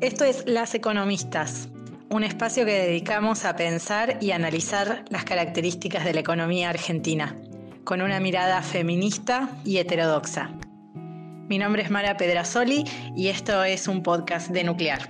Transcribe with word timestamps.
Esto 0.00 0.24
es 0.24 0.48
Las 0.48 0.74
Economistas, 0.74 1.68
un 2.08 2.24
espacio 2.24 2.64
que 2.64 2.72
dedicamos 2.72 3.44
a 3.44 3.54
pensar 3.54 4.16
y 4.22 4.30
analizar 4.30 5.04
las 5.10 5.24
características 5.24 6.06
de 6.06 6.14
la 6.14 6.20
economía 6.20 6.70
argentina, 6.70 7.36
con 7.84 8.00
una 8.00 8.18
mirada 8.18 8.62
feminista 8.62 9.50
y 9.62 9.76
heterodoxa. 9.76 10.52
Mi 11.50 11.58
nombre 11.58 11.82
es 11.82 11.90
Mara 11.90 12.16
Pedrasoli 12.16 12.84
y 13.14 13.28
esto 13.28 13.62
es 13.62 13.88
un 13.88 14.02
podcast 14.02 14.48
de 14.48 14.64
Nuclear. 14.64 15.00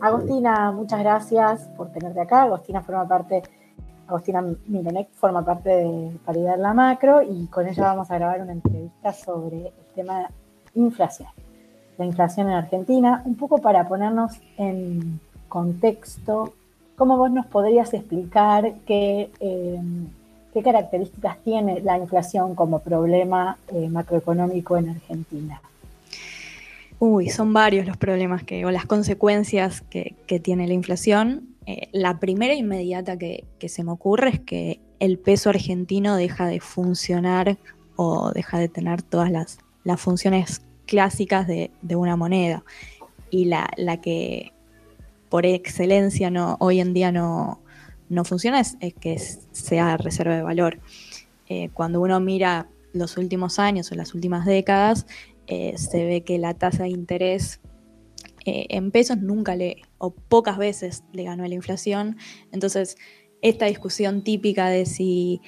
Agostina, 0.00 0.70
muchas 0.70 1.00
gracias 1.00 1.66
por 1.76 1.90
tenerte 1.90 2.20
acá. 2.20 2.44
Agostina 2.44 2.82
forma 2.82 3.08
parte, 3.08 3.42
Agostina 4.06 4.44
Milenek 4.66 5.10
forma 5.10 5.44
parte 5.44 5.70
de 5.70 6.20
Paridad 6.24 6.56
La 6.56 6.72
Macro 6.72 7.20
y 7.20 7.48
con 7.48 7.66
ella 7.66 7.82
vamos 7.82 8.12
a 8.12 8.14
grabar 8.14 8.42
una 8.42 8.52
entrevista 8.52 9.12
sobre 9.12 9.56
el 9.66 9.86
tema 9.96 10.30
inflación. 10.76 11.28
La 11.98 12.04
inflación 12.04 12.48
en 12.48 12.54
Argentina, 12.54 13.22
un 13.24 13.34
poco 13.34 13.58
para 13.58 13.88
ponernos 13.88 14.32
en 14.56 15.18
contexto, 15.48 16.54
¿cómo 16.94 17.16
vos 17.16 17.30
nos 17.30 17.46
podrías 17.46 17.92
explicar 17.94 18.74
qué, 18.86 19.30
eh, 19.40 19.80
qué 20.52 20.62
características 20.62 21.38
tiene 21.42 21.80
la 21.80 21.98
inflación 21.98 22.54
como 22.54 22.78
problema 22.78 23.58
eh, 23.68 23.88
macroeconómico 23.88 24.76
en 24.76 24.90
Argentina? 24.90 25.60
Uy, 26.98 27.28
son 27.28 27.52
varios 27.52 27.86
los 27.86 27.98
problemas 27.98 28.42
que, 28.42 28.64
o 28.64 28.70
las 28.70 28.86
consecuencias 28.86 29.82
que, 29.82 30.14
tiene 30.42 30.66
la 30.66 30.72
inflación. 30.72 31.48
Eh, 31.66 31.88
la 31.92 32.18
primera 32.18 32.54
inmediata 32.54 33.18
que, 33.18 33.44
se 33.68 33.84
me 33.84 33.90
ocurre 33.90 34.30
es 34.30 34.40
que 34.40 34.80
el 34.98 35.18
peso 35.18 35.50
argentino 35.50 36.16
deja 36.16 36.46
de 36.46 36.60
funcionar 36.60 37.58
o 37.96 38.30
deja 38.32 38.58
de 38.58 38.68
tener 38.68 39.02
todas 39.02 39.30
las, 39.30 39.58
funciones 39.98 40.62
clásicas 40.86 41.46
de, 41.46 41.70
una 41.96 42.16
moneda. 42.16 42.64
Y 43.30 43.46
la, 43.46 43.68
que 44.00 44.52
por 45.28 45.44
excelencia 45.44 46.30
no, 46.30 46.56
hoy 46.60 46.80
en 46.80 46.94
día 46.94 47.12
no, 47.12 47.60
funciona 48.24 48.60
es, 48.60 48.76
que 49.00 49.18
sea 49.18 49.96
reserva 49.96 50.36
de 50.36 50.42
valor. 50.42 50.80
Eh, 51.48 51.70
cuando 51.74 52.00
uno 52.00 52.18
mira 52.20 52.68
los 52.92 53.16
últimos 53.18 53.58
años 53.58 53.92
o 53.92 53.94
las 53.94 54.14
últimas 54.14 54.46
décadas, 54.46 55.06
eh, 55.46 55.76
se 55.76 56.04
ve 56.04 56.22
que 56.22 56.38
la 56.38 56.54
tasa 56.54 56.84
de 56.84 56.88
interés 56.88 57.60
eh, 58.46 58.66
en 58.70 58.90
pesos 58.90 59.18
nunca 59.18 59.54
le, 59.54 59.82
o 59.98 60.10
pocas 60.10 60.56
veces 60.56 61.04
le 61.12 61.24
ganó 61.24 61.44
a 61.44 61.48
la 61.48 61.54
inflación. 61.54 62.16
Entonces, 62.52 62.96
esta 63.42 63.66
discusión 63.66 64.22
típica 64.22 64.68
de 64.68 64.86
si 64.86 65.40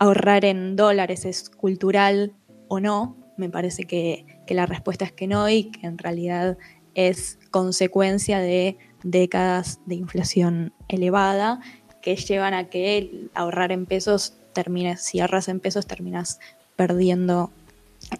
ahorrar 0.00 0.44
en 0.44 0.74
dólares 0.74 1.24
es 1.24 1.48
cultural 1.48 2.34
o 2.66 2.80
no, 2.80 3.23
me 3.36 3.48
parece 3.48 3.84
que, 3.84 4.26
la 4.48 4.66
respuesta 4.66 5.04
es 5.04 5.12
que 5.12 5.26
no 5.26 5.48
y 5.48 5.64
que 5.64 5.86
en 5.86 5.98
realidad 5.98 6.58
es 6.94 7.38
consecuencia 7.50 8.38
de 8.38 8.78
décadas 9.02 9.80
de 9.86 9.96
inflación 9.96 10.72
elevada 10.88 11.60
que 12.02 12.16
llevan 12.16 12.54
a 12.54 12.68
que 12.68 13.28
ahorrar 13.34 13.72
en 13.72 13.86
pesos 13.86 14.36
termines, 14.52 15.02
si 15.02 15.20
ahorras 15.20 15.48
en 15.48 15.60
pesos 15.60 15.86
terminas 15.86 16.38
perdiendo 16.76 17.50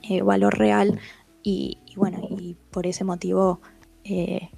eh, 0.02 0.22
valor 0.22 0.58
real 0.58 0.98
y, 1.42 1.78
bueno, 1.96 2.26
y 2.30 2.56
por 2.70 2.86
ese 2.86 3.04
motivo 3.04 3.60
eh, 4.04 4.48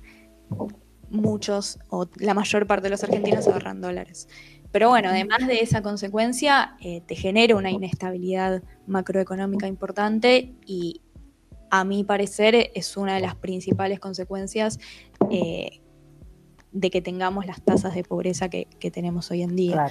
muchos 1.10 1.78
o 1.88 2.06
la 2.16 2.34
mayor 2.34 2.66
parte 2.66 2.84
de 2.84 2.90
los 2.90 3.04
argentinos 3.04 3.46
ahorran 3.48 3.80
dólares. 3.80 4.28
Pero 4.76 4.90
bueno, 4.90 5.08
además 5.08 5.46
de 5.46 5.60
esa 5.60 5.80
consecuencia, 5.80 6.76
eh, 6.82 7.00
te 7.00 7.14
genera 7.14 7.56
una 7.56 7.70
inestabilidad 7.70 8.62
macroeconómica 8.86 9.66
importante 9.66 10.52
y 10.66 11.00
a 11.70 11.82
mi 11.84 12.04
parecer 12.04 12.72
es 12.74 12.94
una 12.98 13.14
de 13.14 13.22
las 13.22 13.36
principales 13.36 14.00
consecuencias 14.00 14.78
de 15.30 16.90
que 16.90 17.00
tengamos 17.00 17.46
las 17.46 17.62
tasas 17.62 17.94
de 17.94 18.04
pobreza 18.04 18.50
que, 18.50 18.66
que 18.78 18.90
tenemos 18.90 19.30
hoy 19.30 19.44
en 19.44 19.56
día. 19.56 19.86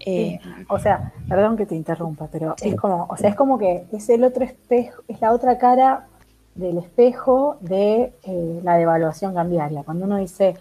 Eh, 0.00 0.40
o 0.68 0.80
sea, 0.80 1.12
perdón 1.28 1.56
que 1.56 1.64
te 1.64 1.76
interrumpa, 1.76 2.26
pero 2.26 2.56
es 2.60 2.74
como, 2.74 3.06
o 3.08 3.16
sea, 3.16 3.30
es 3.30 3.36
como 3.36 3.60
que 3.60 3.84
es 3.92 4.08
el 4.08 4.24
otro 4.24 4.42
espejo, 4.42 5.04
es 5.06 5.20
la 5.20 5.30
otra 5.30 5.56
cara 5.56 6.08
del 6.56 6.78
espejo 6.78 7.58
de 7.60 8.12
eh, 8.24 8.60
la 8.64 8.76
devaluación 8.76 9.34
cambiaria. 9.34 9.84
Cuando 9.84 10.04
uno 10.04 10.16
dice 10.16 10.56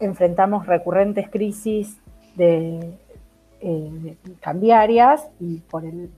enfrentamos 0.00 0.66
recurrentes 0.66 1.28
crisis 1.28 1.98
de, 2.38 2.94
eh, 3.60 4.16
cambiarias 4.40 5.28
y 5.38 5.58
por, 5.58 5.84
el, 5.84 6.10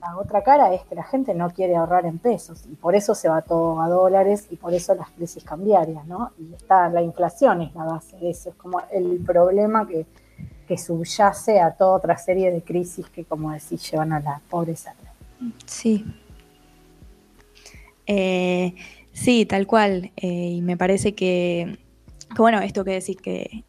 la 0.00 0.16
otra 0.18 0.42
cara 0.42 0.74
es 0.74 0.82
que 0.82 0.96
la 0.96 1.04
gente 1.04 1.34
no 1.34 1.50
quiere 1.50 1.76
ahorrar 1.76 2.06
en 2.06 2.18
pesos 2.18 2.64
y 2.66 2.74
por 2.74 2.96
eso 2.96 3.14
se 3.14 3.28
va 3.28 3.42
todo 3.42 3.80
a 3.80 3.88
dólares 3.88 4.48
y 4.50 4.56
por 4.56 4.74
eso 4.74 4.96
las 4.96 5.10
crisis 5.10 5.44
cambiarias, 5.44 6.04
¿no? 6.06 6.32
Y 6.38 6.54
está 6.54 6.88
la 6.88 7.02
inflación 7.02 7.62
es 7.62 7.72
la 7.74 7.84
base 7.84 8.16
de 8.16 8.30
eso, 8.30 8.50
es 8.50 8.56
como 8.56 8.80
el 8.90 9.22
problema 9.24 9.86
que 9.86 10.06
que 10.68 10.76
subyace 10.76 11.58
a 11.58 11.72
toda 11.72 11.96
otra 11.96 12.18
serie 12.18 12.52
de 12.52 12.60
crisis 12.60 13.08
que, 13.08 13.24
como 13.24 13.50
decís, 13.50 13.90
llevan 13.90 14.12
a 14.12 14.20
la 14.20 14.40
pobreza. 14.50 14.94
Sí. 15.64 16.04
Eh, 18.06 18.74
sí, 19.12 19.46
tal 19.46 19.66
cual. 19.66 20.12
Eh, 20.16 20.50
y 20.56 20.60
me 20.60 20.76
parece 20.76 21.14
que, 21.14 21.78
bueno, 22.36 22.60
esto 22.60 22.84
que 22.84 22.92
decís 22.92 23.16
que, 23.16 23.64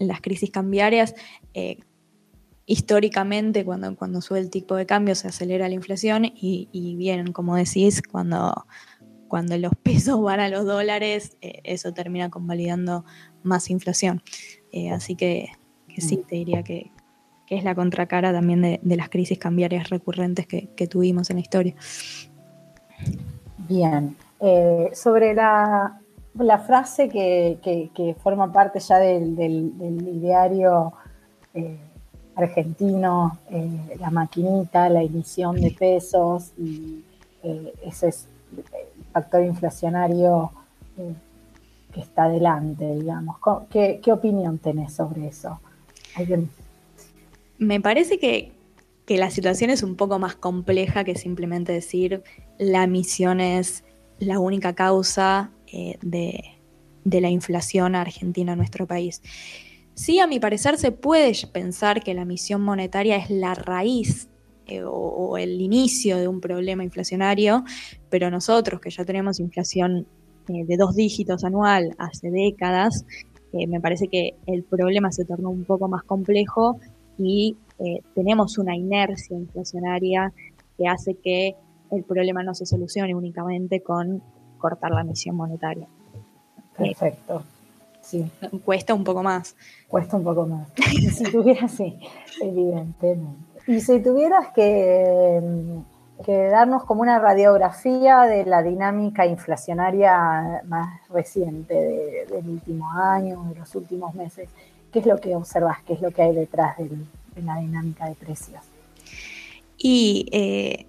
las 0.00 0.20
crisis 0.20 0.50
cambiarias, 0.50 1.14
eh, 1.54 1.78
históricamente 2.66 3.64
cuando, 3.64 3.94
cuando 3.96 4.20
sube 4.20 4.38
el 4.38 4.50
tipo 4.50 4.76
de 4.76 4.86
cambio 4.86 5.14
se 5.14 5.28
acelera 5.28 5.68
la 5.68 5.74
inflación 5.74 6.24
y, 6.24 6.96
bien, 6.96 7.32
como 7.32 7.56
decís, 7.56 8.02
cuando, 8.02 8.66
cuando 9.28 9.58
los 9.58 9.72
pesos 9.82 10.20
van 10.22 10.40
a 10.40 10.48
los 10.48 10.64
dólares, 10.64 11.36
eso 11.40 11.92
termina 11.92 12.30
convalidando 12.30 13.04
más 13.42 13.68
inflación. 13.70 14.22
así 14.90 15.16
que 15.16 15.50
que 15.92 16.00
sí, 16.00 16.16
te 16.16 16.36
diría 16.36 16.62
que, 16.62 16.90
es 17.48 17.64
la 17.64 17.74
contracara 17.74 18.32
también 18.32 18.62
de, 18.62 18.96
las 18.96 19.10
crisis 19.10 19.38
cambiarias 19.38 19.90
recurrentes 19.90 20.46
que, 20.46 20.86
tuvimos 20.86 21.28
en 21.28 21.36
la 21.36 21.42
historia. 21.42 21.74
Bien, 23.68 24.16
eh, 24.40 24.90
sobre 24.94 25.34
la, 25.34 26.00
frase 26.58 27.08
que, 27.08 28.16
forma 28.22 28.52
parte 28.52 28.80
ya 28.80 28.98
del, 28.98 29.38
ideario 30.06 30.92
eh, 31.54 31.78
argentino, 32.34 33.38
eh, 33.50 33.96
la 34.00 34.10
maquinita, 34.10 34.88
la 34.88 35.02
emisión 35.02 35.60
de 35.60 35.70
pesos 35.70 36.52
y 36.58 37.04
ese 37.84 38.08
es 38.08 38.28
el 38.56 38.64
factor 39.12 39.42
inflacionario 39.42 40.52
que 41.92 42.00
está 42.00 42.24
adelante, 42.24 42.94
digamos. 42.94 43.36
¿Qué, 43.68 44.00
¿Qué 44.00 44.12
opinión 44.12 44.58
tenés 44.58 44.94
sobre 44.94 45.26
eso? 45.26 45.58
Me 47.58 47.80
parece 47.80 48.18
que, 48.18 48.52
la 49.08 49.30
situación 49.30 49.68
es 49.68 49.82
un 49.82 49.96
poco 49.96 50.18
más 50.18 50.36
compleja 50.36 51.04
que 51.04 51.16
simplemente 51.16 51.70
decir 51.70 52.22
la 52.58 52.86
misión 52.86 53.40
es 53.40 53.84
la 54.18 54.38
única 54.38 54.74
causa 54.74 55.50
eh, 55.72 55.98
de, 56.02 57.20
la 57.20 57.30
inflación 57.30 57.94
argentina 57.94 58.52
en 58.52 58.58
nuestro 58.58 58.86
país. 58.86 59.22
Sí, 59.94 60.20
a 60.20 60.26
mi 60.26 60.38
parecer 60.38 60.78
se 60.78 60.92
puede 60.92 61.32
pensar 61.52 62.02
que 62.02 62.14
la 62.14 62.24
misión 62.24 62.62
monetaria 62.62 63.16
es 63.16 63.28
la 63.30 63.54
raíz 63.54 64.28
eh, 64.66 64.82
o, 64.84 65.36
el 65.36 65.60
inicio 65.60 66.18
de 66.18 66.28
un 66.28 66.40
problema 66.40 66.84
inflacionario, 66.84 67.64
pero 68.08 68.30
nosotros 68.30 68.80
que 68.80 68.90
ya 68.90 69.04
tenemos 69.04 69.40
inflación 69.40 70.06
eh, 70.48 70.64
de 70.64 70.76
dos 70.76 70.94
dígitos 70.94 71.44
anual 71.44 71.94
hace 71.98 72.30
décadas, 72.30 73.04
me 73.52 73.82
parece 73.82 74.08
que 74.08 74.34
el 74.46 74.64
problema 74.64 75.12
se 75.12 75.26
tornó 75.26 75.50
un 75.50 75.64
poco 75.64 75.86
más 75.86 76.04
complejo 76.04 76.80
y 77.18 77.56
eh, 77.78 78.00
tenemos 78.14 78.58
una 78.58 78.76
inercia 78.76 79.36
inflacionaria 79.36 80.32
que 80.78 80.86
hace 80.86 81.14
que 81.14 81.56
el 81.90 82.04
problema 82.04 82.42
no 82.42 82.54
se 82.54 82.64
solucione 82.64 83.14
únicamente 83.14 83.82
con 83.82 84.22
cortar 84.62 84.92
la 84.92 85.02
emisión 85.02 85.36
monetaria. 85.36 85.86
Perfecto. 86.76 87.42
Sí. 88.00 88.30
Cuesta 88.64 88.94
un 88.94 89.04
poco 89.04 89.22
más. 89.22 89.54
Cuesta 89.88 90.16
un 90.16 90.24
poco 90.24 90.46
más. 90.46 90.68
si 91.16 91.24
tuvieras, 91.24 91.72
sí, 91.72 91.98
evidentemente. 92.40 93.60
Y 93.66 93.80
si 93.80 94.00
tuvieras 94.00 94.48
que 94.54 95.82
que 96.22 96.48
darnos 96.48 96.84
como 96.84 97.02
una 97.02 97.18
radiografía 97.18 98.22
de 98.22 98.44
la 98.44 98.62
dinámica 98.62 99.26
inflacionaria 99.26 100.62
más 100.66 101.08
reciente 101.08 101.74
del 102.28 102.48
último 102.48 102.90
año, 102.90 103.44
de 103.52 103.58
los 103.58 103.74
últimos 103.74 104.14
meses. 104.14 104.48
¿Qué 104.92 105.00
es 105.00 105.06
lo 105.06 105.18
que 105.18 105.34
observas? 105.34 105.78
¿Qué 105.86 105.94
es 105.94 106.00
lo 106.00 106.10
que 106.10 106.22
hay 106.22 106.34
detrás 106.34 106.76
de 106.78 107.42
la 107.42 107.56
dinámica 107.56 108.08
de 108.08 108.14
precios? 108.14 108.60
Y 109.78 110.28
eh, 110.32 110.86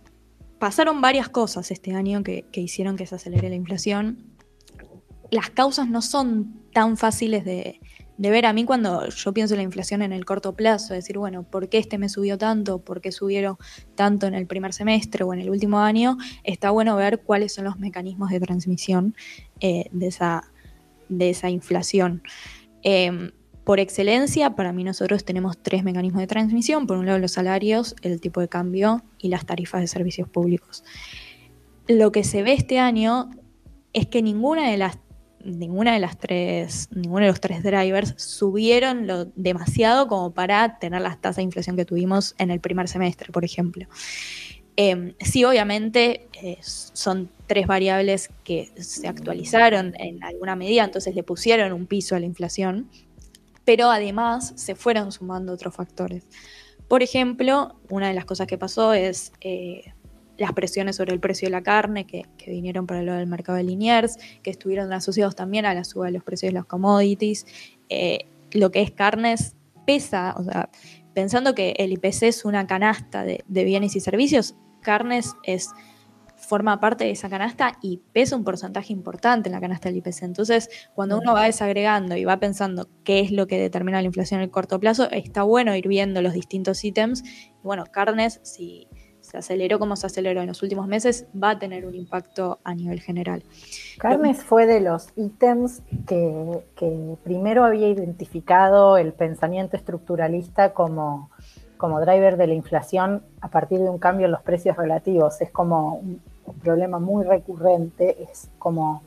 pasaron 0.63 1.01
varias 1.01 1.27
cosas 1.27 1.71
este 1.71 1.93
año 1.93 2.23
que, 2.23 2.45
hicieron 2.53 2.95
que 2.95 3.05
se 3.05 3.15
acelere 3.15 3.49
la 3.49 3.55
inflación. 3.55 4.23
Las 5.29 5.49
causas 5.49 5.89
no 5.89 6.01
son 6.01 6.53
tan 6.71 6.95
fáciles 6.95 7.43
de, 7.43 7.81
ver 8.17 8.45
a 8.45 8.53
mí 8.53 8.63
cuando 8.63 9.09
yo 9.09 9.33
pienso 9.33 9.55
en 9.55 9.57
la 9.57 9.63
inflación 9.63 10.01
en 10.01 10.13
el 10.13 10.23
corto 10.23 10.55
plazo, 10.55 10.93
decir, 10.93 11.17
bueno, 11.17 11.43
¿por 11.43 11.67
qué 11.67 11.79
este 11.79 11.97
me 11.97 12.07
subió 12.07 12.37
tanto? 12.37 12.79
¿Por 12.79 13.01
qué 13.01 13.11
subieron 13.11 13.57
tanto 13.95 14.25
en 14.25 14.35
el 14.35 14.47
primer 14.47 14.71
semestre 14.71 15.25
o 15.25 15.33
en 15.33 15.41
el 15.41 15.49
último 15.49 15.79
año? 15.79 16.17
Está 16.45 16.69
bueno 16.69 16.95
ver 16.95 17.23
cuáles 17.23 17.53
son 17.53 17.65
los 17.65 17.77
mecanismos 17.77 18.29
de 18.29 18.39
transmisión 18.39 19.17
eh, 19.59 19.89
de, 19.91 20.07
esa, 20.07 20.49
de 21.09 21.31
esa 21.31 21.49
inflación. 21.49 22.23
Em, 22.83 23.31
por 23.63 23.79
excelencia, 23.79 24.55
para 24.55 24.73
mí 24.73 24.83
nosotros 24.83 25.23
tenemos 25.23 25.57
tres 25.57 25.83
mecanismos 25.83 26.21
de 26.21 26.27
transmisión. 26.27 26.85
Por 26.85 26.97
un 26.97 27.05
lado 27.05 27.19
los 27.19 27.31
salarios, 27.31 27.95
el 28.01 28.19
tipo 28.19 28.41
de 28.41 28.49
cambio 28.49 29.03
y 29.17 29.29
las 29.29 29.45
tarifas 29.45 29.81
de 29.81 29.87
servicios 29.87 30.27
públicos. 30.27 30.83
Lo 31.87 32.11
que 32.11 32.23
se 32.23 32.43
ve 32.43 32.53
este 32.53 32.79
año 32.79 33.29
es 33.93 34.07
que 34.07 34.21
ninguna 34.21 34.69
de 34.69 34.77
las 34.77 34.99
ninguna 35.43 35.93
de 35.93 35.99
las 35.99 36.17
tres, 36.17 36.87
ninguno 36.91 37.25
de 37.25 37.31
los 37.31 37.41
tres 37.41 37.63
drivers 37.63 38.13
subieron 38.17 39.07
lo 39.07 39.25
demasiado 39.35 40.07
como 40.07 40.33
para 40.33 40.79
tener 40.79 41.01
las 41.01 41.19
tasas 41.19 41.37
de 41.37 41.43
inflación 41.43 41.75
que 41.75 41.83
tuvimos 41.83 42.33
en 42.37 42.49
el 42.49 42.61
primer 42.61 42.87
semestre, 42.87 43.31
por 43.31 43.43
ejemplo. 43.43 43.85
Em, 44.75 45.13
sí, 45.19 45.43
obviamente 45.43 46.29
eh, 46.41 46.57
son 46.61 47.29
tres 47.45 47.67
variables 47.67 48.29
que 48.43 48.71
se 48.77 49.07
actualizaron 49.07 49.93
en 49.99 50.23
alguna 50.23 50.55
medida, 50.55 50.83
entonces 50.83 51.13
le 51.13 51.23
pusieron 51.23 51.73
un 51.73 51.85
piso 51.85 52.15
a 52.15 52.19
la 52.19 52.25
inflación, 52.25 52.89
pero 53.65 53.89
además 53.89 54.53
se 54.55 54.75
fueron 54.75 55.11
sumando 55.11 55.53
otros 55.53 55.75
factores. 55.75 56.27
Por 56.87 57.01
ejemplo, 57.03 57.79
una 57.89 58.07
de 58.07 58.13
las 58.13 58.25
cosas 58.25 58.47
que 58.47 58.57
pasó 58.57 58.93
es 58.93 59.31
eh, 59.41 59.93
las 60.37 60.53
presiones 60.53 60.95
sobre 60.95 61.13
el 61.13 61.19
precio 61.19 61.47
de 61.47 61.51
la 61.51 61.63
carne 61.63 62.05
que, 62.05 62.25
vinieron 62.45 62.85
por 62.85 62.97
el 62.97 63.05
lado 63.05 63.19
del 63.19 63.27
mercado 63.27 63.57
de 63.57 63.63
Liniers, 63.63 64.17
que 64.41 64.49
estuvieron 64.49 64.91
asociados 64.91 65.35
también 65.35 65.65
a 65.65 65.73
la 65.73 65.83
suba 65.83 66.07
de 66.07 66.11
los 66.11 66.23
precios 66.23 66.51
de 66.51 66.59
los 66.59 66.65
commodities. 66.65 67.45
Eh, 67.89 68.25
lo 68.51 68.71
que 68.71 68.81
es 68.81 68.91
carnes 68.91 69.55
pesa, 69.85 70.35
o 70.37 70.43
sea, 70.43 70.69
pensando 71.13 71.55
que 71.55 71.75
el 71.77 71.93
IPC 71.93 72.23
es 72.23 72.45
una 72.45 72.67
canasta 72.67 73.23
de, 73.23 73.43
bienes 73.47 73.95
y 73.95 73.99
servicios, 73.99 74.55
carnes 74.81 75.33
es 75.43 75.69
forma 76.43 76.79
parte 76.79 77.05
de 77.05 77.11
esa 77.11 77.29
canasta 77.29 77.77
y 77.81 78.01
pesa 78.11 78.35
un 78.35 78.43
porcentaje 78.43 78.93
importante 78.93 79.49
en 79.49 79.53
la 79.53 79.61
canasta 79.61 79.89
del 79.89 79.97
IPC. 79.97 80.23
Entonces, 80.23 80.69
cuando 80.93 81.17
uno 81.17 81.33
va 81.33 81.45
desagregando 81.45 82.15
y 82.15 82.25
va 82.25 82.37
pensando 82.37 82.87
qué 83.03 83.19
es 83.19 83.31
lo 83.31 83.47
que 83.47 83.59
determina 83.59 84.01
la 84.01 84.05
inflación 84.05 84.39
en 84.39 84.45
el 84.45 84.51
corto 84.51 84.79
plazo, 84.79 85.09
está 85.11 85.43
bueno 85.43 85.75
ir 85.75 85.87
viendo 85.87 86.21
los 86.21 86.33
distintos 86.33 86.83
ítems. 86.83 87.23
bueno, 87.63 87.85
carnes, 87.85 88.39
si, 88.43 88.87
se 89.23 89.37
aceleró 89.37 89.79
como 89.79 89.95
se 89.95 90.05
aceleró 90.05 90.41
en 90.41 90.47
los 90.47 90.61
últimos 90.61 90.85
meses, 90.85 91.25
va 91.41 91.51
a 91.51 91.59
tener 91.59 91.85
un 91.85 91.95
impacto 91.95 92.59
a 92.65 92.75
nivel 92.75 92.99
general. 92.99 93.43
Carnes 93.97 94.43
fue 94.43 94.65
de 94.65 94.81
los 94.81 95.07
ítems 95.15 95.81
que, 96.05 96.61
primero 97.23 97.63
había 97.63 97.87
identificado 97.87 98.97
el 98.97 99.13
pensamiento 99.13 99.77
estructuralista 99.77 100.73
como, 100.73 101.31
como 101.77 102.01
driver 102.01 102.35
de 102.35 102.47
la 102.47 102.53
inflación 102.53 103.23
a 103.39 103.49
partir 103.49 103.79
de 103.79 103.89
un 103.89 103.97
cambio 103.97 104.25
en 104.25 104.33
los 104.33 104.41
precios 104.41 104.75
relativos. 104.75 105.39
Es 105.39 105.51
como 105.51 105.95
un, 105.95 106.21
problema 106.61 106.99
muy 106.99 107.23
recurrente, 107.23 108.23
es 108.23 108.49
como 108.59 109.03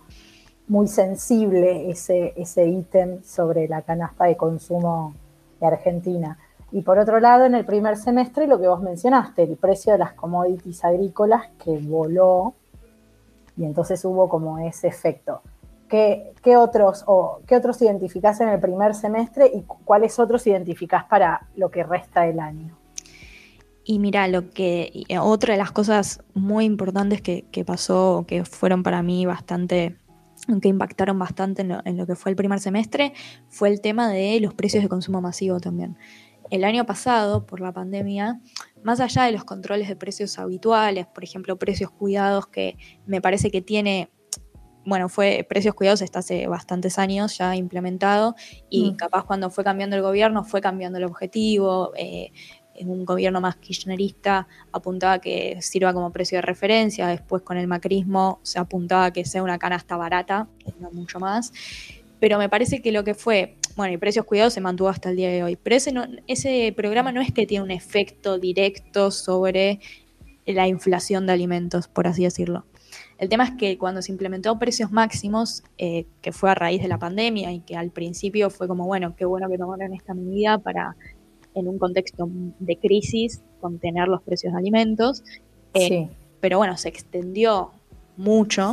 muy 0.69 0.89
sensible 0.89 1.91
ese, 1.91 2.33
ese 2.37 2.67
ítem 2.67 3.23
sobre 3.23 3.69
la 3.69 3.83
canasta 3.83 4.25
de 4.25 4.37
consumo 4.37 5.15
de 5.61 5.67
Argentina. 5.67 6.39
Y 6.73 6.83
por 6.83 6.99
otro 6.99 7.21
lado, 7.21 7.45
en 7.45 7.55
el 7.55 7.65
primer 7.65 7.97
semestre, 7.97 8.47
lo 8.47 8.61
que 8.61 8.69
vos 8.69 8.83
mencionaste, 8.83 9.45
el 9.45 9.57
precio 9.57 9.93
de 9.93 9.99
las 9.99 10.15
commodities 10.15 10.85
agrícolas 10.85 11.49
que 11.63 11.79
voló 11.79 12.55
y 13.57 13.65
entonces 13.65 14.05
hubo 14.05 14.29
como 14.29 14.59
ese 14.59 14.89
efecto. 14.89 15.43
¿Qué, 15.89 16.35
otros, 16.57 17.05
o, 17.07 17.41
¿Qué 17.47 17.57
otros 17.57 17.81
identificás 17.81 18.41
en 18.41 18.49
el 18.49 18.59
primer 18.59 18.95
semestre 18.95 19.47
y 19.47 19.63
cuáles 19.63 20.19
otros 20.19 20.45
identificás 20.47 21.05
para 21.05 21.47
lo 21.55 21.71
que 21.71 21.85
resta 21.85 22.23
del 22.23 22.41
año? 22.41 22.77
Y 23.89 24.01
mira, 24.01 24.27
lo 24.27 24.51
que 24.51 25.05
otra 25.21 25.53
de 25.53 25.59
las 25.59 25.71
cosas 25.71 26.21
muy 26.35 26.65
importantes 26.65 27.23
que, 27.23 27.65
pasó, 27.65 28.25
que 28.27 28.45
fueron 28.45 28.83
para 28.83 29.03
mí 29.03 29.27
bastante, 29.27 29.97
que 30.61 30.69
impactaron 30.69 31.19
bastante 31.19 31.63
en 31.63 31.69
lo, 31.69 31.83
en 31.85 31.97
lo, 31.97 32.07
que 32.07 32.17
fue 32.17 32.31
el 32.31 32.37
primer 32.37 32.59
semestre, 32.59 33.13
fue 33.49 33.69
el 33.69 33.81
tema 33.81 34.09
de 34.09 34.41
los 34.41 34.55
precios 34.55 34.83
de 34.83 34.89
consumo 34.89 35.21
masivo 35.21 35.61
también 35.61 35.97
el 36.51 36.65
año 36.65 36.87
pasado, 36.87 37.47
por 37.47 37.61
la 37.61 37.73
pandemia, 37.73 38.41
más 38.83 39.01
allá 39.01 39.25
de 39.25 39.33
los 39.33 39.45
controles 39.45 39.89
de 39.89 39.97
precios 39.97 40.39
habituales, 40.39 41.07
por 41.07 41.25
ejemplo, 41.25 41.59
precios 41.59 41.91
cuidados, 41.91 42.47
que 42.47 42.77
me 43.07 43.21
parece 43.21 43.51
que 43.51 43.63
tiene, 43.63 44.11
bueno, 44.85 45.09
fue 45.09 45.45
precios 45.49 45.75
cuidados 45.75 46.03
está 46.03 46.21
hace 46.21 46.47
bastantes 46.47 46.99
años 46.99 47.37
ya 47.37 47.57
implementado 47.57 48.37
y 48.71 48.93
mm. 48.93 48.97
capaz 48.97 49.25
cuando 49.25 49.51
fue 49.51 49.65
cambiando 49.65 49.97
el 49.97 50.03
gobierno 50.03 50.45
fue 50.45 50.61
cambiando 50.61 50.99
el 50.99 51.05
objetivo. 51.05 51.93
Eh, 51.97 52.31
un 52.85 53.05
gobierno 53.05 53.41
más 53.41 53.57
kirchnerista 53.57 54.49
apuntaba 54.73 55.21
que 55.21 55.59
sirva 55.61 55.93
como 55.93 56.13
precio 56.13 56.39
de 56.39 56.43
referencia, 56.43 57.09
después 57.09 57.43
con 57.43 57.57
el 57.57 57.67
macrismo 57.67 58.41
se 58.43 58.59
apuntaba 58.59 59.13
que 59.13 59.25
sea 59.25 59.43
una 59.43 59.59
canasta 59.59 59.97
barata, 59.97 60.49
no 60.81 60.91
mucho 60.91 61.21
más. 61.21 61.53
Pero 62.19 62.39
me 62.39 62.49
parece 62.49 62.81
que 62.83 62.93
lo 62.93 63.05
que 63.05 63.15
fue 63.15 63.57
bueno, 63.77 63.93
y 63.93 63.99
Precios 63.99 64.25
Cuidados 64.25 64.55
se 64.55 64.63
mantuvo 64.63 64.89
hasta 64.89 65.11
el 65.11 65.17
día 65.17 65.31
de 65.31 65.43
hoy. 65.43 65.57
Pero 65.57 65.77
ese, 65.77 65.93
ese 66.27 66.73
programa 66.75 67.13
no 67.13 67.21
es 67.21 67.31
que 67.31 67.47
tiene 67.47 67.63
un 67.63 67.71
efecto 67.71 68.39
directo 68.39 69.11
sobre 69.11 69.81
la 70.47 70.67
inflación 70.67 71.27
de 71.27 71.35
alimentos, 71.35 71.87
por 71.87 72.07
así 72.07 72.25
decirlo. 72.25 72.65
El 73.19 73.29
tema 73.29 73.45
es 73.45 73.51
que 73.53 73.77
cuando 73.77 74.01
se 74.01 74.13
implementó 74.13 74.59
precios 74.59 74.93
máximos, 74.93 75.63
eh, 75.77 76.07
que 76.23 76.33
fue 76.33 76.51
a 76.51 76.55
raíz 76.55 76.81
de 76.81 76.89
la 76.89 76.99
pandemia 76.99 77.53
y 77.53 77.61
que 77.61 77.77
al 77.77 77.91
principio 77.91 78.49
fue 78.49 78.67
como, 78.67 78.87
bueno, 78.87 79.15
qué 79.15 79.27
bueno 79.27 79.49
que 79.51 79.59
tomaron 79.59 79.93
esta 79.93 80.15
medida 80.15 80.59
para, 80.59 80.97
en 81.57 81.69
un 81.69 81.79
contexto 81.79 82.29
de 82.61 82.77
crisis, 82.77 83.43
contener 83.61 84.09
los 84.09 84.23
precios 84.23 84.53
de 84.53 84.59
alimentos. 84.59 85.25
Eh, 85.75 86.09
pero 86.41 86.59
bueno, 86.59 86.77
se 86.77 86.89
extendió 86.89 87.73
mucho 88.17 88.73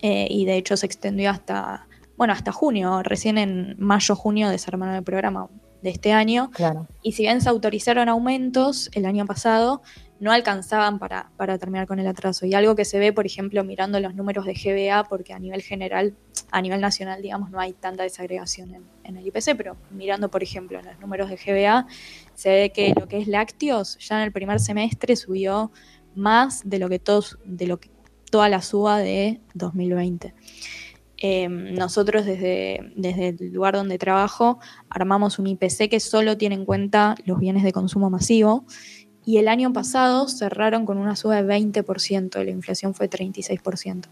eh, 0.00 0.26
y 0.30 0.44
de 0.44 0.56
hecho 0.56 0.76
se 0.76 0.86
extendió 0.86 1.30
hasta 1.30 1.86
bueno, 2.16 2.32
hasta 2.32 2.52
junio, 2.52 3.02
recién 3.02 3.38
en 3.38 3.74
mayo, 3.78 4.14
junio 4.14 4.48
desarmaron 4.48 4.94
el 4.94 5.02
programa 5.02 5.48
de 5.82 5.90
este 5.90 6.12
año. 6.12 6.50
Claro. 6.52 6.86
Y 7.02 7.12
si 7.12 7.24
bien 7.24 7.40
se 7.40 7.48
autorizaron 7.48 8.08
aumentos 8.08 8.88
el 8.94 9.04
año 9.04 9.26
pasado, 9.26 9.82
no 10.20 10.32
alcanzaban 10.32 10.98
para, 10.98 11.30
para, 11.36 11.58
terminar 11.58 11.86
con 11.86 11.98
el 11.98 12.06
atraso. 12.06 12.46
Y 12.46 12.54
algo 12.54 12.74
que 12.76 12.84
se 12.84 12.98
ve, 12.98 13.12
por 13.12 13.26
ejemplo, 13.26 13.64
mirando 13.64 14.00
los 14.00 14.14
números 14.14 14.46
de 14.46 14.54
GBA, 14.54 15.04
porque 15.04 15.32
a 15.32 15.38
nivel 15.38 15.62
general, 15.62 16.14
a 16.50 16.62
nivel 16.62 16.80
nacional, 16.80 17.20
digamos, 17.20 17.50
no 17.50 17.60
hay 17.60 17.72
tanta 17.72 18.04
desagregación 18.04 18.74
en, 19.02 19.16
el 19.16 19.26
IPC, 19.26 19.56
pero 19.56 19.76
mirando, 19.90 20.30
por 20.30 20.42
ejemplo, 20.42 20.78
en 20.78 20.86
los 20.86 20.98
números 21.00 21.28
de 21.30 21.36
GBA, 21.36 21.86
se 22.34 22.48
ve 22.50 22.70
que 22.70 22.94
lo 22.98 23.08
que 23.08 23.18
es 23.18 23.28
lácteos 23.28 23.98
ya 23.98 24.16
en 24.16 24.22
el 24.22 24.32
primer 24.32 24.60
semestre 24.60 25.16
subió 25.16 25.72
más 26.14 26.62
de 26.64 26.78
lo 26.78 26.88
que 26.88 26.98
todos, 26.98 27.38
de 27.44 27.66
lo 27.66 27.78
que 27.80 27.90
toda 28.30 28.48
la 28.48 28.62
suba 28.62 28.98
de 28.98 29.40
2020. 29.54 30.34
Em, 31.16 31.74
nosotros 31.74 32.26
desde, 32.26 32.92
desde 32.96 33.28
el 33.28 33.52
lugar 33.52 33.74
donde 33.74 33.98
trabajo 33.98 34.58
armamos 34.90 35.38
un 35.38 35.46
IPC 35.46 35.88
que 35.88 36.00
solo 36.00 36.36
tiene 36.36 36.56
en 36.56 36.64
cuenta 36.64 37.14
los 37.24 37.38
bienes 37.38 37.62
de 37.62 37.72
consumo 37.72 38.10
masivo 38.10 38.66
y 39.24 39.38
el 39.38 39.48
año 39.48 39.72
pasado 39.72 40.28
cerraron 40.28 40.84
con 40.84 40.98
una 40.98 41.16
suba 41.16 41.42
de 41.42 41.48
20%, 41.48 42.44
la 42.44 42.50
inflación 42.50 42.94
fue 42.94 43.08
36%. 43.08 44.04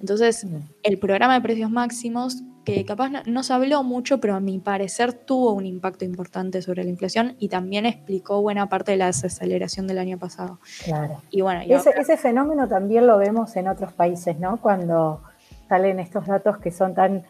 Entonces, 0.00 0.46
el 0.82 0.98
programa 0.98 1.34
de 1.34 1.40
precios 1.40 1.70
máximos, 1.70 2.42
que 2.64 2.84
capaz 2.84 3.10
no, 3.26 3.42
se 3.42 3.52
habló 3.52 3.82
mucho, 3.82 4.18
pero 4.18 4.34
a 4.34 4.40
mi 4.40 4.58
parecer 4.58 5.12
tuvo 5.12 5.52
un 5.52 5.66
impacto 5.66 6.04
importante 6.04 6.62
sobre 6.62 6.84
la 6.84 6.90
inflación 6.90 7.36
y 7.38 7.48
también 7.48 7.86
explicó 7.86 8.42
buena 8.42 8.68
parte 8.68 8.92
de 8.92 8.98
la 8.98 9.06
desaceleración 9.06 9.86
del 9.86 9.98
año 9.98 10.18
pasado. 10.18 10.58
Claro. 10.84 11.22
Y 11.30 11.42
bueno, 11.42 11.60
ese, 11.66 11.90
ese 11.90 12.16
fenómeno 12.16 12.66
también 12.66 13.06
lo 13.06 13.18
vemos 13.18 13.54
en 13.56 13.68
otros 13.68 13.92
países, 13.92 14.38
¿no? 14.38 14.56
Cuando 14.56 15.22
salen 15.68 16.00
estos 16.00 16.26
datos 16.26 16.58
que 16.58 16.70
son 16.70 16.94
tan 16.94 17.24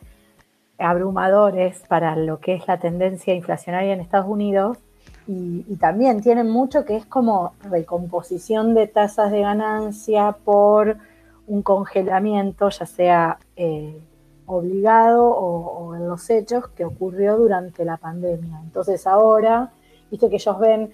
abrumadores 0.79 1.83
para 1.89 2.17
lo 2.17 2.39
que 2.39 2.55
es 2.55 2.67
la 2.69 2.79
tendencia 2.79 3.35
inflacionaria 3.35 3.93
en 3.93 4.01
Estados 4.01 4.29
Unidos 4.29 4.79
y, 5.27 5.77
también 5.77 6.21
tienen 6.21 6.49
mucho 6.49 6.85
que 6.85 6.97
es 6.97 7.07
como 7.07 7.53
recomposición 7.63 8.75
de 8.75 8.87
tasas 8.87 9.31
de 9.31 9.41
ganancia 9.41 10.37
por 10.45 10.97
un 11.47 11.63
congelamiento, 11.63 12.69
ya 12.71 12.87
sea 12.87 13.39
eh, 13.57 14.01
obligado 14.47 15.29
o, 15.29 15.95
en 15.97 16.09
los 16.09 16.29
hechos 16.31 16.69
que 16.69 16.85
ocurrió 16.85 17.37
durante 17.37 17.85
la 17.85 17.97
pandemia. 17.97 18.61
Entonces 18.63 19.07
ahora, 19.07 19.73
viste 20.11 20.29
que 20.29 20.37
ellos 20.37 20.59
ven 20.59 20.93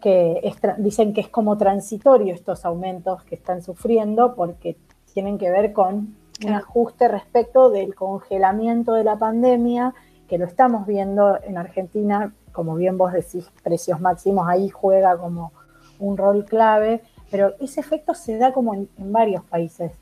que 0.00 0.52
dicen 0.78 1.14
que 1.14 1.22
es 1.22 1.28
como 1.28 1.56
transitorio 1.56 2.34
estos 2.34 2.66
aumentos 2.66 3.24
que 3.24 3.36
están 3.36 3.62
sufriendo 3.62 4.34
porque 4.34 4.76
tienen 5.14 5.38
que 5.38 5.50
ver 5.50 5.72
con 5.72 6.14
un 6.44 6.52
ajuste 6.52 7.08
respecto 7.08 7.70
del 7.70 7.94
congelamiento 7.94 8.92
de 8.92 9.04
la 9.04 9.16
pandemia, 9.16 9.94
que 10.28 10.36
lo 10.36 10.44
estamos 10.44 10.86
viendo 10.86 11.38
en 11.42 11.56
Argentina, 11.56 12.34
como 12.54 12.76
bien 12.76 12.96
vos 12.96 13.12
decís, 13.12 13.50
precios 13.62 14.00
máximos 14.00 14.48
ahí 14.48 14.68
juega 14.70 15.18
como 15.18 15.52
un 15.98 16.16
rol 16.16 16.44
clave, 16.44 17.02
pero 17.30 17.54
ese 17.60 17.80
efecto 17.80 18.14
se 18.14 18.38
da 18.38 18.52
como 18.52 18.74
en, 18.74 18.88
varios 18.96 19.44
países 19.44 19.92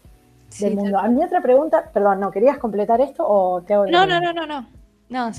del 0.61 0.76
mundo. 0.76 0.99
A 0.99 1.09
mi 1.09 1.25
otra 1.25 1.40
pregunta, 1.40 1.90
perdón, 1.92 2.21
¿no 2.21 2.30
querías 2.30 2.59
completar 2.59 3.00
esto 3.00 3.26
o 3.26 3.62
te 3.62 3.73
hago 3.73 3.87
No, 3.87 4.06
no, 4.06 4.21
no, 4.21 4.32
no, 4.32 4.47
no. 4.47 4.66
No, 5.09 5.30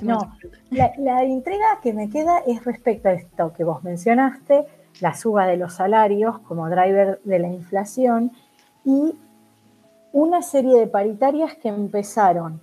la, 0.70 0.92
la 1.00 1.24
intriga 1.24 1.80
que 1.82 1.94
me 1.94 2.08
queda 2.08 2.40
es 2.46 2.64
respecto 2.64 3.10
a 3.10 3.14
esto 3.14 3.54
que 3.54 3.64
vos 3.64 3.84
mencionaste, 3.84 4.68
la 5.02 5.16
suba 5.16 5.48
de 5.48 5.58
los 5.58 5.74
salarios 5.74 6.40
como 6.40 6.70
driver 6.70 7.20
de 7.24 7.40
la 7.40 7.48
inflación 7.48 8.32
y 8.86 9.16
una 10.12 10.44
serie 10.44 10.78
de 10.78 10.86
paritarias 10.86 11.56
que 11.56 11.70
empezaron 11.70 12.62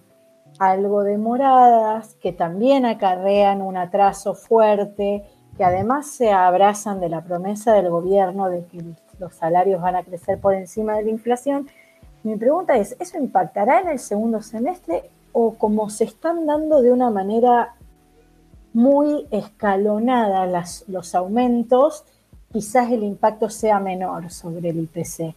algo 0.61 1.05
demoradas, 1.05 2.17
que 2.21 2.33
también 2.33 2.85
acarrean 2.85 3.63
un 3.63 3.79
atraso 3.79 4.35
fuerte, 4.35 5.25
que 5.57 5.65
además 5.65 6.07
se 6.11 6.33
abrazan 6.33 7.01
de 7.01 7.09
la 7.09 7.25
promesa 7.25 7.73
del 7.73 7.89
gobierno 7.89 8.51
de 8.51 8.67
que 8.67 8.85
los 9.19 9.35
salarios 9.35 9.81
van 9.81 9.97
a 9.97 10.03
crecer 10.03 10.39
por 10.39 10.55
encima 10.55 10.97
de 10.97 11.05
la 11.05 11.11
inflación. 11.11 11.67
Mi 12.25 12.37
pregunta 12.37 12.77
es, 12.77 12.95
¿eso 13.01 13.17
impactará 13.17 13.81
en 13.81 13.89
el 13.89 13.99
segundo 13.99 14.43
semestre 14.43 15.05
o 15.33 15.55
como 15.55 15.89
se 15.89 16.05
están 16.05 16.45
dando 16.45 16.83
de 16.83 16.93
una 16.93 17.09
manera 17.09 17.75
muy 18.75 19.27
escalonada 19.31 20.47
los 20.89 21.15
aumentos, 21.15 22.05
quizás 22.53 22.93
el 22.93 23.03
impacto 23.03 23.49
sea 23.49 23.81
menor 23.81 24.31
sobre 24.31 24.69
el 24.69 24.81
IPC? 24.81 25.35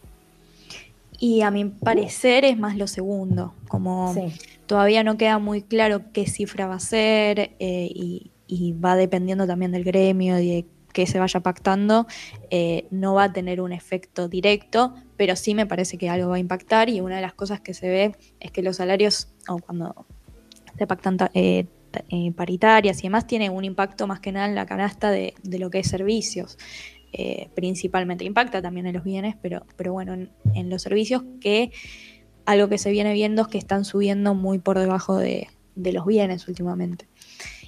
Y 1.18 1.40
a 1.40 1.50
mi 1.50 1.64
parecer 1.64 2.44
es 2.44 2.58
más 2.58 2.76
lo 2.76 2.86
segundo, 2.86 3.54
como 3.68 4.12
todavía 4.66 5.04
no 5.04 5.16
queda 5.16 5.38
muy 5.38 5.62
claro 5.62 6.12
qué 6.12 6.26
cifra 6.26 6.66
va 6.66 6.76
a 6.76 6.80
ser 6.80 7.54
eh, 7.58 7.90
y, 7.92 8.30
va 8.72 8.94
dependiendo 8.94 9.48
también 9.48 9.72
del 9.72 9.82
gremio 9.82 10.38
y 10.38 10.46
de 10.46 10.66
qué 10.92 11.06
se 11.06 11.18
vaya 11.18 11.40
pactando, 11.40 12.06
eh, 12.50 12.86
no 12.92 13.14
va 13.14 13.24
a 13.24 13.32
tener 13.32 13.60
un 13.60 13.72
efecto 13.72 14.28
directo, 14.28 14.94
pero 15.16 15.34
sí 15.34 15.56
me 15.56 15.66
parece 15.66 15.98
que 15.98 16.08
algo 16.08 16.28
va 16.28 16.36
a 16.36 16.38
impactar 16.38 16.88
y 16.88 17.00
una 17.00 17.16
de 17.16 17.22
las 17.22 17.34
cosas 17.34 17.60
que 17.60 17.74
se 17.74 17.88
ve 17.88 18.14
es 18.38 18.52
que 18.52 18.62
los 18.62 18.76
salarios, 18.76 19.34
o 19.48 19.58
cuando 19.58 20.06
se 20.78 20.86
pactan 20.86 21.16
eh, 21.34 21.66
paritarias 22.36 23.00
y 23.00 23.02
demás, 23.04 23.26
tiene 23.26 23.50
un 23.50 23.64
impacto 23.64 24.06
más 24.06 24.20
que 24.20 24.30
nada 24.30 24.46
en 24.46 24.54
la 24.54 24.66
canasta 24.66 25.10
de, 25.10 25.34
lo 25.42 25.68
que 25.70 25.80
es 25.80 25.88
servicios. 25.88 26.56
Principalmente. 27.54 28.24
Impacta 28.24 28.60
también 28.60 28.88
en 28.88 28.94
los 28.94 29.04
bienes, 29.04 29.36
pero, 29.40 29.64
pero 29.76 29.92
bueno, 29.92 30.14
en, 30.14 30.70
los 30.70 30.82
servicios 30.82 31.22
que 31.40 31.70
algo 32.46 32.68
que 32.68 32.78
se 32.78 32.90
viene 32.90 33.12
viendo 33.12 33.42
es 33.42 33.48
que 33.48 33.58
están 33.58 33.84
subiendo 33.84 34.34
muy 34.34 34.58
por 34.58 34.78
debajo 34.78 35.16
de, 35.16 35.48
los 35.74 36.06
bienes 36.06 36.46
últimamente. 36.48 37.06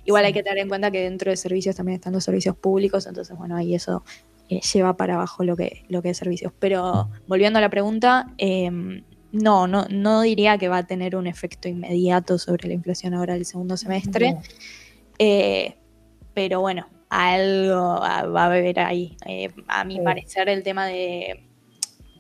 Igual 0.05 0.25
hay 0.25 0.33
que 0.33 0.43
tener 0.43 0.59
en 0.59 0.69
cuenta 0.69 0.91
que 0.91 1.03
dentro 1.03 1.31
de 1.31 1.37
servicios 1.37 1.75
también 1.75 1.97
están 1.97 2.13
los 2.13 2.25
servicios 2.25 2.57
públicos, 2.57 3.07
entonces 3.07 3.37
bueno, 3.37 3.57
ahí 3.57 3.75
eso 3.75 4.05
eh, 4.49 4.61
lleva 4.61 4.97
para 4.97 5.15
abajo 5.15 5.43
lo 5.43 5.57
que, 5.57 5.85
lo 5.89 6.03
que 6.03 6.11
es 6.11 6.17
servicios. 6.17 6.53
Pero 6.59 7.11
volviendo 7.27 7.59
a 7.59 7.63
la 7.63 7.71
pregunta, 7.71 8.33
em, 8.39 9.03
no, 9.33 9.67
no, 9.67 9.87
no 9.91 10.21
diría 10.21 10.59
que 10.59 10.69
va 10.69 10.79
a 10.79 10.87
tener 10.87 11.17
un 11.17 11.27
efecto 11.27 11.69
inmediato 11.69 12.39
sobre 12.39 12.69
la 12.69 12.75
inflación 12.75 13.15
ahora 13.15 13.35
del 13.35 13.45
segundo 13.45 13.77
semestre. 13.77 14.37
Eh, 15.19 15.77
pero 16.35 16.61
bueno, 16.61 16.87
algo 17.09 18.01
va 18.01 18.43
a 18.43 18.47
haber 18.47 18.81
ahí. 18.81 19.17
Eh, 19.27 19.51
a 19.69 19.85
mi 19.85 20.01
parecer, 20.01 20.49
el 20.49 20.63
tema 20.63 20.87
de. 20.87 21.46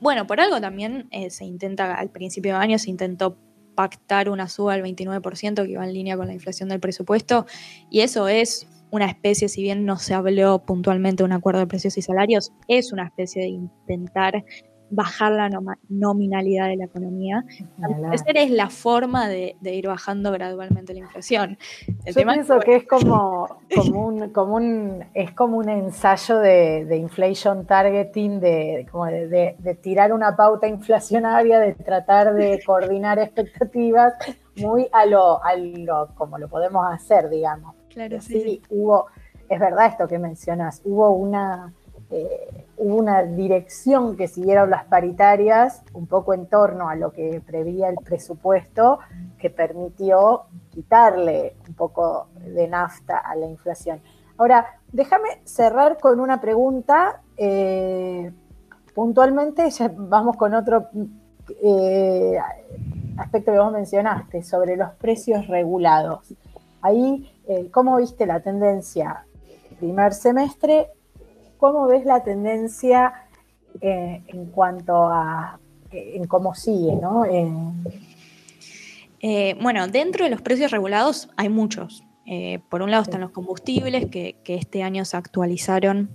Bueno, 0.00 0.26
por 0.26 0.41
algo 0.41 0.61
también 0.61 1.09
eh, 1.11 1.31
se 1.31 1.45
intenta, 1.45 1.95
al 1.95 2.11
principio 2.11 2.53
de 2.55 2.59
año 2.59 2.79
se 2.79 2.91
intentó 2.91 3.38
pactar 3.75 4.31
una 4.31 4.49
suba 4.49 4.75
del 4.76 4.85
29% 4.85 5.65
que 5.65 5.71
iba 5.71 5.85
en 5.85 5.93
línea 5.93 6.17
con 6.17 6.26
la 6.26 6.33
inflación 6.33 6.69
del 6.69 6.81
presupuesto, 6.81 7.47
y 7.91 8.00
eso 8.00 8.29
es 8.29 8.69
una 8.91 9.07
especie, 9.07 9.49
si 9.49 9.62
bien 9.62 9.85
no 9.85 9.99
se 9.99 10.15
habló 10.15 10.65
puntualmente 10.65 11.23
de 11.23 11.26
un 11.26 11.33
acuerdo 11.33 11.61
de 11.61 11.67
precios 11.67 11.99
y 11.99 12.03
salarios, 12.03 12.53
es 12.69 12.93
una 12.93 13.05
especie 13.05 13.43
de 13.43 13.49
intentar 13.49 14.45
bajar 14.90 15.33
la 15.33 15.50
nominalidad 15.88 16.69
de 16.69 16.76
la 16.76 16.85
economía. 16.85 17.45
Esa 18.12 18.25
es 18.31 18.50
la 18.50 18.71
forma 18.71 19.28
de, 19.28 19.57
ir 19.62 19.88
bajando 19.88 20.33
gradualmente 20.33 20.93
la 20.93 21.00
inflación. 21.00 21.59
Yo 22.05 22.14
pienso 22.14 22.61
que, 22.61 22.76
es 22.76 22.87
como, 22.87 23.49
como, 23.75 24.07
un, 24.07 24.31
como 24.31 24.57
un, 24.57 25.05
es 25.14 25.33
como 25.33 25.59
un 25.59 25.69
ensayo 25.69 26.38
de, 26.38 26.85
de 26.85 26.97
inflation 26.97 27.66
targeting, 27.66 28.40
de, 28.40 28.87
como 28.90 29.07
de, 29.07 29.78
tirar 29.83 30.12
una 30.12 30.37
pauta 30.37 30.66
inflacionaria, 30.69 31.59
de 31.59 31.75
tratar 31.75 32.35
de 32.35 32.62
coordinar 32.66 33.19
expectativas 33.19 34.14
muy 34.57 34.88
a 34.93 35.05
lo, 35.05 35.45
a 35.45 35.57
lo 35.57 36.09
como 36.14 36.38
lo 36.38 36.49
podemos 36.49 36.87
hacer, 36.90 37.28
digamos. 37.28 37.75
Claro, 37.90 38.21
sí. 38.21 38.62
Hubo, 38.71 39.07
es 39.49 39.59
verdad 39.59 39.87
esto 39.87 40.07
que 40.07 40.19
mencionas, 40.19 40.81
hubo 40.85 41.11
una 41.11 41.73
eh, 42.11 42.67
hubo 42.77 42.97
una 42.97 43.23
dirección 43.23 44.17
que 44.17 44.29
siguieron 44.29 44.71
las 44.71 44.85
paritarias, 44.85 45.83
un 45.93 46.07
poco 46.07 46.35
en 46.35 46.47
torno 46.47 46.89
a 46.89 46.95
lo 46.95 47.13
que 47.13 47.43
prevía 47.45 47.89
el 47.89 47.97
presupuesto, 47.97 49.01
que 49.39 49.51
permitió 49.51 50.43
quitarle 50.71 51.57
un 51.69 51.75
poco 51.75 52.29
de 52.45 52.69
nafta 52.69 53.19
a 53.19 53.35
la 53.35 53.47
inflación. 53.47 54.01
Ahora, 54.39 54.67
déjame 54.93 55.41
cerrar 55.45 55.99
con 55.99 56.21
una 56.21 56.41
pregunta. 56.41 57.23
Eh, 57.37 58.31
puntualmente, 58.95 59.71
ya 59.71 59.91
vamos 59.97 60.37
con 60.37 60.55
otro 60.55 60.89
eh, 61.63 62.39
aspecto 63.17 63.53
que 63.53 63.59
vos 63.59 63.73
mencionaste, 63.73 64.43
sobre 64.43 64.77
los 64.77 64.91
precios 64.93 65.47
regulados. 65.49 66.35
Ahí, 66.83 67.33
¿cómo 67.73 67.97
viste 67.97 68.27
la 68.27 68.41
tendencia 68.41 69.25
primer 69.77 70.15
semestre 70.15 70.89
¿Cómo 71.59 71.87
ves 71.87 72.05
la 72.05 72.23
tendencia 72.23 73.27
eh, 73.81 74.23
en 74.27 74.47
cuanto 74.47 75.09
a 75.09 75.59
en 75.91 76.27
cómo 76.27 76.55
sigue, 76.55 76.97
¿no? 76.97 77.25
Eh, 79.21 79.57
bueno, 79.63 79.87
dentro 79.89 80.25
de 80.25 80.31
los 80.31 80.43
precios 80.43 80.71
regulados 80.71 81.31
hay 81.37 81.49
muchos. 81.49 82.05
Eh, 82.27 82.59
por 82.69 82.83
un 82.83 82.91
lado 82.91 83.05
están 83.05 83.21
los 83.21 83.31
combustibles, 83.31 84.07
que, 84.11 84.37
este 84.47 84.83
año 84.83 85.05
se 85.05 85.17
actualizaron 85.17 86.11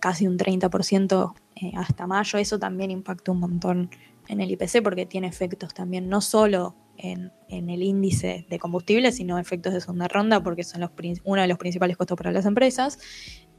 casi 0.00 0.26
un 0.26 0.38
30% 0.38 1.34
hasta 1.76 2.06
mayo. 2.06 2.38
Eso 2.38 2.58
también 2.58 2.90
impactó 2.90 3.32
un 3.32 3.40
montón 3.40 3.90
en 4.28 4.40
el 4.40 4.50
IPC 4.52 4.82
porque 4.82 5.04
tiene 5.04 5.26
efectos 5.26 5.74
también 5.74 6.08
no 6.08 6.20
solo 6.20 6.74
en, 6.98 7.32
el 7.48 7.82
índice 7.82 8.46
de 8.48 8.58
combustibles, 8.58 9.16
sino 9.16 9.38
efectos 9.38 9.72
de 9.72 9.80
segunda 9.80 10.08
ronda 10.08 10.42
porque 10.42 10.64
son 10.64 10.80
los, 10.80 10.90
uno 11.24 11.42
de 11.42 11.48
los 11.48 11.58
principales 11.58 11.96
costos 11.96 12.16
para 12.16 12.32
las 12.32 12.46
empresas. 12.46 12.98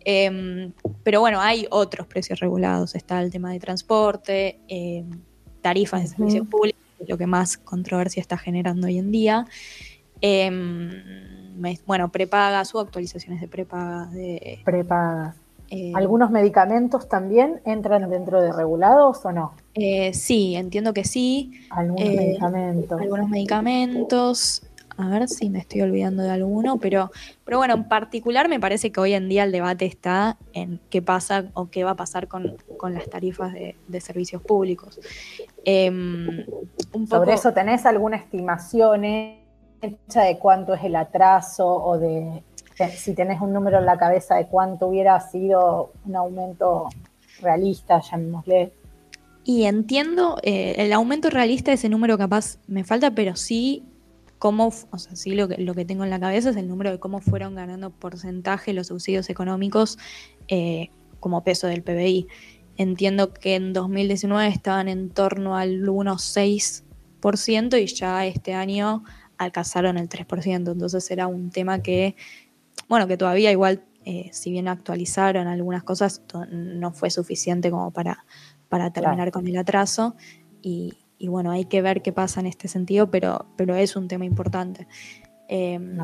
Em, 0.06 0.72
pero 1.04 1.20
bueno, 1.20 1.42
hay 1.42 1.68
otros 1.72 2.08
precios 2.08 2.40
regulados. 2.40 2.96
Está 2.96 3.22
el 3.22 3.32
tema 3.32 3.52
de 3.52 3.60
transporte, 3.60 4.60
em, 4.68 5.10
tarifas 5.62 6.02
de 6.02 6.08
servicios 6.08 6.48
públicos, 6.48 6.82
lo 7.08 7.18
que 7.18 7.28
más 7.28 7.58
controversia 7.58 8.22
está 8.22 8.38
generando 8.38 8.88
hoy 8.88 8.98
en 8.98 9.12
día. 9.12 9.46
Em, 10.22 10.90
bueno, 11.86 12.10
prepagas 12.12 12.74
o 12.76 12.80
actualizaciones 12.80 13.42
de 13.42 13.48
prepagas. 13.48 14.12
De, 14.14 14.60
prepagas. 14.64 15.36
¿Algunos 15.94 16.32
medicamentos 16.32 17.08
también 17.08 17.62
entran 17.64 18.10
dentro 18.10 18.42
de 18.42 18.52
regulados 18.52 19.24
o 19.24 19.32
no? 19.32 19.54
Eh, 19.76 20.14
sí, 20.14 20.56
entiendo 20.56 20.94
que 20.94 21.04
sí. 21.04 21.52
Algunos 21.70 22.02
eh, 22.02 22.16
medicamentos. 22.16 23.02
Algunos 23.02 23.30
medicamentos. 23.30 24.64
A 25.00 25.08
ver 25.08 25.30
si 25.30 25.50
me 25.50 25.60
estoy 25.60 25.82
olvidando 25.82 26.24
de 26.24 26.30
alguno, 26.30 26.78
pero, 26.78 27.10
pero 27.46 27.58
bueno, 27.58 27.74
en 27.74 27.88
particular 27.88 28.50
me 28.50 28.60
parece 28.60 28.92
que 28.92 29.00
hoy 29.00 29.14
en 29.14 29.30
día 29.30 29.46
el 29.46 29.54
debate 29.54 29.86
está 29.86 30.36
en 30.52 30.82
qué 30.90 31.02
pasa 31.02 31.46
o 31.54 31.70
qué 31.70 31.86
va 31.86 31.92
a 31.92 31.96
pasar 31.96 32.28
con, 32.28 32.58
las 32.92 33.10
tarifas 33.10 33.54
de, 33.54 34.02
servicios 34.02 34.42
públicos. 34.42 35.00
Em, 35.64 36.46
Sobre 37.10 37.34
eso, 37.34 37.54
¿tenés 37.54 37.86
alguna 37.86 38.18
estimación 38.18 39.06
hecha 39.06 40.24
de 40.24 40.38
cuánto 40.38 40.74
es 40.74 40.84
el 40.84 40.98
atraso 40.98 41.66
o 41.66 41.98
de 41.98 42.44
si 42.98 43.14
tenés 43.14 43.40
un 43.40 43.54
número 43.54 43.80
en 43.80 43.86
la 43.86 43.98
cabeza 43.98 44.36
de 44.36 44.48
cuánto 44.48 44.88
hubiera 44.88 45.18
sido 45.22 45.94
un 46.06 46.18
aumento 46.18 46.90
realista, 47.42 48.02
llamémosle? 48.02 48.74
Y 49.46 49.64
entiendo, 49.64 50.40
eh, 50.44 50.76
el 50.78 50.92
aumento 50.92 51.30
realista, 51.30 51.72
ese 51.72 51.88
número 51.88 52.18
capaz 52.18 52.58
me 52.68 52.84
falta, 52.84 53.12
pero 53.12 53.38
sí 53.38 53.86
cómo, 54.40 54.74
o 54.90 54.98
sea, 54.98 55.16
sí 55.16 55.36
lo 55.36 55.48
que, 55.50 55.58
lo 55.58 55.76
que 55.76 55.86
tengo 55.86 56.04
en 56.06 56.10
la 56.10 56.20
cabeza 56.20 56.50
es 56.50 56.56
el 56.56 56.68
número 56.68 56.90
de 56.92 57.00
cómo 57.00 57.20
fueron 57.20 57.54
ganando 57.56 57.92
porcentaje 57.92 58.74
los 58.74 58.88
subsidios 58.88 59.30
económicos 59.30 60.00
eh, 60.48 60.90
como 61.20 61.44
peso 61.44 61.68
del 61.68 61.84
PBI. 61.84 62.28
Entiendo 62.78 63.34
que 63.34 63.56
en 63.56 63.74
2019 63.74 64.48
estaban 64.48 64.88
en 64.88 65.10
torno 65.10 65.58
al 65.58 65.82
1,6% 65.86 67.82
y 67.82 67.86
ya 67.88 68.26
este 68.26 68.54
año 68.54 69.04
alcanzaron 69.38 69.98
el 69.98 70.08
3%. 70.08 70.72
Entonces 70.72 71.12
era 71.12 71.28
un 71.28 71.50
tema 71.52 71.82
que, 71.82 72.16
bueno, 72.88 73.08
que 73.08 73.18
todavía 73.18 73.52
igual, 73.52 73.84
eh, 74.06 74.30
si 74.32 74.52
bien 74.52 74.70
actualizaron 74.70 75.48
algunas 75.48 75.84
cosas, 75.84 76.22
no 76.50 76.94
fue 76.94 77.10
suficiente 77.10 77.70
como 77.70 77.92
para, 77.92 78.24
para 78.70 78.94
terminar 78.94 79.32
con 79.32 79.46
el 79.46 79.58
atraso. 79.58 80.16
Y, 80.62 80.94
y 81.20 81.28
bueno, 81.28 81.52
hay 81.52 81.66
que 81.66 81.82
ver 81.82 82.02
qué 82.02 82.14
pasa 82.14 82.40
en 82.40 82.48
este 82.48 82.68
sentido, 82.68 83.12
pero, 83.12 83.46
pero 83.58 83.76
es 83.76 83.96
un 83.96 84.08
tema 84.08 84.26
importante. 84.26 84.88
Em, 85.50 85.98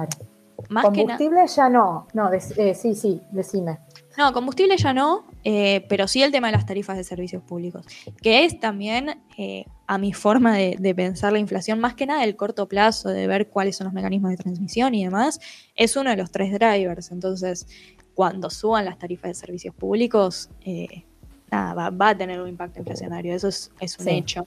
combustible 0.68 1.48
ya 1.48 1.70
no, 1.70 2.08
no, 2.14 2.32
eh, 2.32 2.76
sí, 2.76 2.94
sí, 2.96 3.22
decime. 3.32 3.80
No, 4.18 4.32
combustible 4.34 4.78
ya 4.78 4.94
no. 4.94 5.26
eh, 5.44 5.86
pero 5.90 6.08
sí 6.08 6.24
el 6.24 6.32
tema 6.32 6.48
de 6.48 6.54
las 6.54 6.66
tarifas 6.66 6.98
de 6.98 7.04
servicios 7.04 7.44
públicos, 7.44 7.86
que 8.22 8.46
es 8.46 8.60
también, 8.60 9.22
eh, 9.38 9.66
a 9.88 9.98
mi 9.98 10.14
forma 10.14 10.56
de, 10.56 10.96
pensar 10.96 11.32
la 11.34 11.40
inflación, 11.40 11.80
más 11.80 11.96
que 11.96 12.06
nada 12.06 12.24
el 12.24 12.36
corto 12.36 12.68
plazo, 12.68 13.10
de 13.10 13.28
ver 13.28 13.50
cuáles 13.50 13.78
son 13.78 13.86
los 13.86 13.94
mecanismos 13.94 14.32
de 14.32 14.38
transmisión 14.38 14.96
y 14.96 15.04
demás, 15.04 15.40
es 15.76 15.96
uno 15.96 16.10
de 16.10 16.18
los 16.18 16.32
tres 16.32 16.52
drivers. 16.54 17.12
Entonces, 17.12 17.68
cuando 18.14 18.50
suban 18.50 18.86
las 18.86 18.98
tarifas 18.98 19.30
de 19.30 19.34
servicios 19.36 19.76
públicos, 19.76 20.50
eh, 20.62 21.06
nada, 21.52 21.90
va, 21.90 22.10
a 22.10 22.18
tener 22.18 22.42
un 22.42 22.50
impacto 22.50 22.80
inflacionario, 22.80 23.36
eso 23.36 23.50
es, 23.50 23.72
un 24.00 24.08
hecho. 24.08 24.46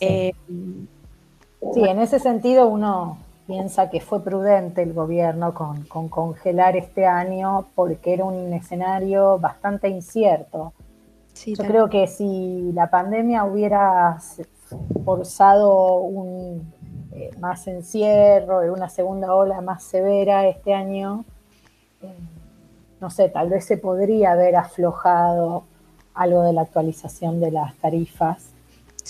Sí, 0.00 1.84
en 1.84 1.98
ese 1.98 2.18
sentido 2.18 2.68
uno 2.68 3.18
piensa 3.46 3.90
que 3.90 4.00
fue 4.00 4.22
prudente 4.22 4.82
el 4.82 4.92
gobierno 4.92 5.52
con, 5.54 5.82
congelar 6.08 6.76
este 6.76 7.04
año 7.04 7.66
porque 7.74 8.14
era 8.14 8.24
un 8.24 8.52
escenario 8.52 9.38
bastante 9.38 9.88
incierto. 9.88 10.72
Yo 11.46 11.64
creo 11.64 11.88
que 11.88 12.06
si 12.06 12.70
la 12.72 12.90
pandemia 12.90 13.44
hubiera 13.44 14.18
forzado 15.04 15.98
un 15.98 16.72
eh, 17.12 17.30
más 17.40 17.66
encierro, 17.66 18.72
una 18.72 18.88
segunda 18.88 19.34
ola 19.34 19.60
más 19.60 19.82
severa 19.82 20.46
este 20.46 20.72
año, 20.72 21.24
eh, 22.02 22.14
no 23.00 23.10
sé, 23.10 23.30
tal 23.30 23.48
vez 23.48 23.64
se 23.64 23.78
podría 23.78 24.32
haber 24.32 24.54
aflojado 24.54 25.64
algo 26.14 26.42
de 26.42 26.52
la 26.52 26.62
actualización 26.62 27.40
de 27.40 27.50
las 27.50 27.74
tarifas 27.76 28.50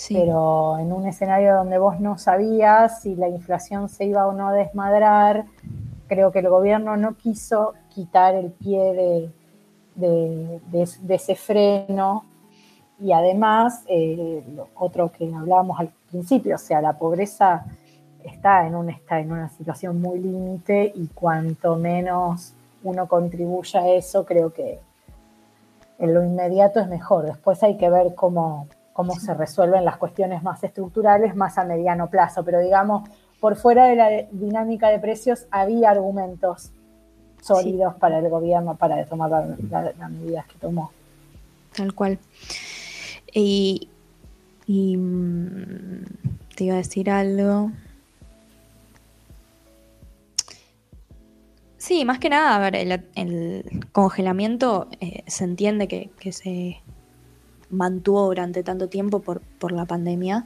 pero 0.09 0.77
en 0.79 0.91
un 0.91 1.07
escenario 1.07 1.55
donde 1.55 1.77
vos 1.77 1.99
no 1.99 2.17
sabías 2.17 3.01
si 3.01 3.15
la 3.15 3.27
inflación 3.27 3.89
se 3.89 4.05
iba 4.05 4.27
o 4.27 4.33
no 4.33 4.49
a 4.49 4.53
desmadrar, 4.53 5.45
creo 6.07 6.31
que 6.31 6.39
el 6.39 6.49
gobierno 6.49 6.97
no 6.97 7.15
quiso 7.15 7.73
quitar 7.89 8.35
el 8.35 8.51
pie 8.51 9.31
de, 9.95 10.59
ese 11.09 11.35
freno 11.35 12.25
y 12.99 13.11
además, 13.13 13.83
eh, 13.87 14.43
otro 14.75 15.11
que 15.11 15.33
hablábamos 15.33 15.79
al 15.79 15.91
principio, 16.09 16.55
o 16.55 16.59
sea, 16.59 16.81
la 16.81 16.97
pobreza 16.97 17.65
está 18.23 18.67
en, 18.67 18.75
un, 18.75 18.89
está 18.89 19.19
en 19.19 19.31
una 19.31 19.49
situación 19.49 19.99
muy 20.01 20.19
límite 20.19 20.91
y 20.93 21.07
cuanto 21.07 21.75
menos 21.75 22.53
uno 22.83 23.07
contribuya 23.07 23.81
a 23.81 23.89
eso, 23.89 24.25
creo 24.25 24.53
que 24.53 24.79
en 25.99 26.13
lo 26.13 26.23
inmediato 26.23 26.79
es 26.79 26.87
mejor. 26.87 27.25
Después 27.25 27.61
hay 27.63 27.77
que 27.77 27.89
ver 27.89 28.15
cómo, 28.15 28.67
cómo 28.93 29.15
se 29.15 29.33
resuelven 29.33 29.85
las 29.85 29.97
cuestiones 29.97 30.43
más 30.43 30.63
estructurales 30.63 31.35
más 31.35 31.57
a 31.57 31.63
mediano 31.63 32.09
plazo, 32.09 32.43
pero 32.43 32.59
digamos, 32.59 33.09
por 33.39 33.55
fuera 33.55 33.85
de 33.85 33.95
la 33.95 34.09
dinámica 34.31 34.89
de 34.89 34.99
precios 34.99 35.47
había 35.49 35.89
argumentos 35.89 36.71
sólidos 37.41 37.95
para 37.95 38.19
el 38.19 38.29
gobierno 38.29 38.75
para 38.75 39.03
tomar 39.05 39.31
las 39.31 40.11
medidas 40.11 40.45
que 40.45 40.59
tomó. 40.59 40.91
Tal 41.75 41.93
cual. 41.93 42.19
Y, 43.33 43.87
mm, 44.67 46.03
te 46.55 46.63
iba 46.65 46.75
a 46.75 46.77
decir 46.77 47.09
algo. 47.09 47.71
Sí, 51.77 52.05
más 52.05 52.19
que 52.19 52.29
nada, 52.29 52.55
a 52.55 52.59
ver, 52.59 52.75
el, 52.75 53.85
congelamiento 53.91 54.87
eh, 54.99 55.23
se 55.25 55.45
entiende 55.45 55.87
que, 55.87 56.31
se 56.31 56.81
mantuvo 57.71 58.25
durante 58.25 58.63
tanto 58.63 58.89
tiempo 58.89 59.21
por, 59.21 59.41
por 59.41 59.71
la 59.71 59.85
pandemia. 59.85 60.45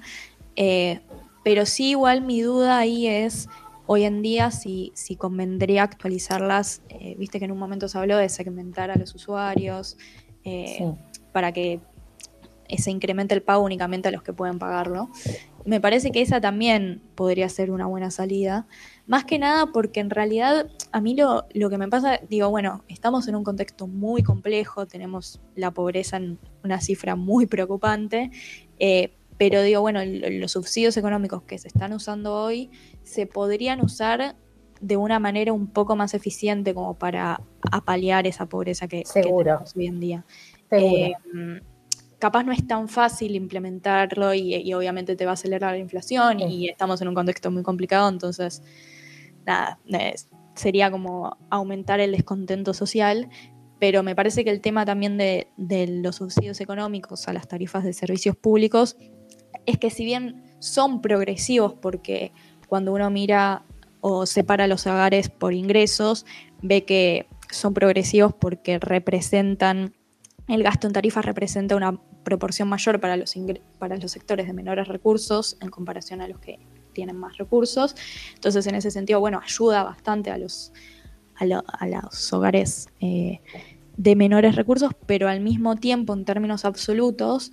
Eh, 0.56 1.02
pero 1.44 1.66
sí, 1.66 1.92
igual 1.92 2.22
mi 2.22 2.42
duda 2.42 2.78
ahí 2.78 3.08
es 3.08 3.50
hoy 3.88 4.04
en 4.04 4.22
día 4.22 4.52
si, 4.52 4.92
si 4.96 5.16
convendría 5.16 5.84
actualizarlas. 5.84 6.82
Eh, 6.90 7.16
viste 7.18 7.40
que 7.40 7.46
en 7.46 7.52
un 7.52 7.60
momento 7.60 7.88
se 7.88 7.98
habló 7.98 8.18
de 8.18 8.30
segmentar 8.30 8.92
a 8.92 8.96
los 8.96 9.14
usuarios 9.14 9.98
eh, 10.44 10.92
para 11.32 11.52
que 11.52 11.80
se 12.78 12.92
incremente 12.92 13.36
el 13.36 13.44
pago 13.44 13.64
únicamente 13.64 14.08
a 14.08 14.12
los 14.12 14.24
que 14.24 14.34
pueden 14.34 14.58
pagarlo. 14.58 15.10
Me 15.66 15.80
parece 15.80 16.12
que 16.12 16.22
esa 16.22 16.42
también 16.42 17.02
podría 17.16 17.50
ser 17.50 17.72
una 17.72 17.86
buena 17.86 18.12
salida. 18.12 18.68
Más 19.08 19.24
que 19.26 19.38
nada 19.38 19.68
porque 19.68 20.00
en 20.00 20.10
realidad 20.10 20.68
a 20.92 21.02
mí 21.02 21.16
lo, 21.16 21.46
lo, 21.54 21.70
que 21.70 21.78
me 21.78 21.88
pasa, 21.88 22.20
digo, 22.30 22.50
bueno, 22.50 22.84
estamos 22.88 23.28
en 23.28 23.36
un 23.36 23.44
contexto 23.44 23.86
muy 23.86 24.24
complejo, 24.24 24.88
tenemos 24.88 25.40
la 25.56 25.72
pobreza 25.72 26.18
en 26.18 26.40
una 26.64 26.82
cifra 26.82 27.16
muy 27.16 27.46
preocupante, 27.46 28.32
eh, 28.80 29.14
pero 29.38 29.62
digo, 29.62 29.82
bueno, 29.82 30.00
los 30.04 30.54
subsidios 30.54 30.98
económicos 30.98 31.44
que 31.44 31.58
se 31.58 31.68
están 31.68 31.94
usando 31.94 32.34
hoy 32.34 32.72
se 33.04 33.28
podrían 33.28 33.82
usar 33.82 34.36
de 34.82 34.98
una 34.98 35.20
manera 35.20 35.54
un 35.54 35.68
poco 35.68 35.96
más 35.96 36.14
eficiente 36.14 36.74
como 36.74 36.96
para 36.96 37.42
apalear 37.72 38.28
esa 38.28 38.48
pobreza 38.48 38.88
que, 38.88 39.04
tenemos 39.14 39.76
hoy 39.76 39.88
en 39.88 40.00
día. 40.00 40.26
Eh, 40.72 41.14
capaz 42.20 42.44
no 42.44 42.52
es 42.52 42.66
tan 42.66 42.88
fácil 42.88 43.36
implementarlo 43.36 44.34
y, 44.34 44.74
obviamente 44.74 45.16
te 45.16 45.26
va 45.26 45.32
a 45.32 45.34
acelerar 45.36 45.74
la 45.74 45.78
inflación 45.80 46.40
y 46.40 46.70
estamos 46.70 47.02
en 47.02 47.08
un 47.10 47.16
contexto 47.16 47.52
muy 47.52 47.64
complicado, 47.64 48.10
entonces 48.10 48.64
nada, 49.46 49.80
sería 50.56 50.90
como 50.92 51.38
aumentar 51.50 52.00
el 52.00 52.12
descontento 52.12 52.74
social, 52.74 53.30
pero 53.80 54.04
me 54.04 54.16
parece 54.16 54.44
que 54.44 54.50
el 54.50 54.62
tema 54.62 54.86
también 54.86 55.18
de, 55.18 55.48
los 56.02 56.18
subsidios 56.18 56.60
económicos 56.62 57.28
a 57.28 57.34
las 57.34 57.48
tarifas 57.48 57.84
de 57.84 57.94
servicios 57.94 58.36
públicos 58.36 58.98
es 59.66 59.78
que 59.78 59.90
si 59.90 60.06
bien 60.06 60.44
son 60.60 61.02
progresivos 61.02 61.74
porque 61.74 62.32
cuando 62.68 62.94
uno 62.94 63.10
mira 63.10 63.64
o 64.02 64.26
separa 64.26 64.68
los 64.68 64.88
hogares 64.88 65.30
por 65.30 65.54
ingresos, 65.54 66.26
ve 66.62 66.86
que 66.86 67.28
son 67.52 67.74
progresivos 67.74 68.34
porque 68.34 68.80
representan, 68.80 69.94
el 70.48 70.64
gasto 70.64 70.88
en 70.88 70.94
tarifas 70.94 71.26
representa 71.26 71.76
una 71.76 72.00
proporción 72.24 72.68
mayor 72.68 73.00
para 73.00 73.18
los, 73.18 73.36
para 73.80 73.98
los 73.98 74.12
sectores 74.12 74.48
de 74.48 74.54
menores 74.54 74.88
recursos 74.88 75.58
en 75.62 75.70
comparación 75.70 76.22
a 76.22 76.28
los 76.28 76.40
que 76.40 76.60
tienen 76.96 77.18
más 77.18 77.38
recursos. 77.38 77.96
Entonces, 78.34 78.66
en 78.66 78.74
ese 78.74 78.90
sentido, 78.90 79.20
bueno, 79.20 79.40
ayuda 79.44 79.84
bastante 79.84 80.32
a 80.32 80.40
los, 80.40 80.74
a, 81.36 81.46
los 81.46 82.34
hogares 82.34 82.88
eh, 83.02 83.42
de 83.98 84.16
menores 84.16 84.56
recursos, 84.56 84.94
pero 85.06 85.28
al 85.28 85.42
mismo 85.42 85.76
tiempo, 85.76 86.14
en 86.14 86.26
términos 86.26 86.66
absolutos, 86.66 87.52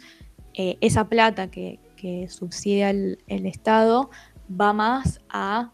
eh, 0.55 0.79
esa 0.81 1.09
plata 1.09 1.51
que, 1.51 1.79
subsidia 2.29 2.91
el, 2.91 3.19
Estado 3.29 4.11
va 4.51 4.73
más 4.73 5.21
a 5.29 5.71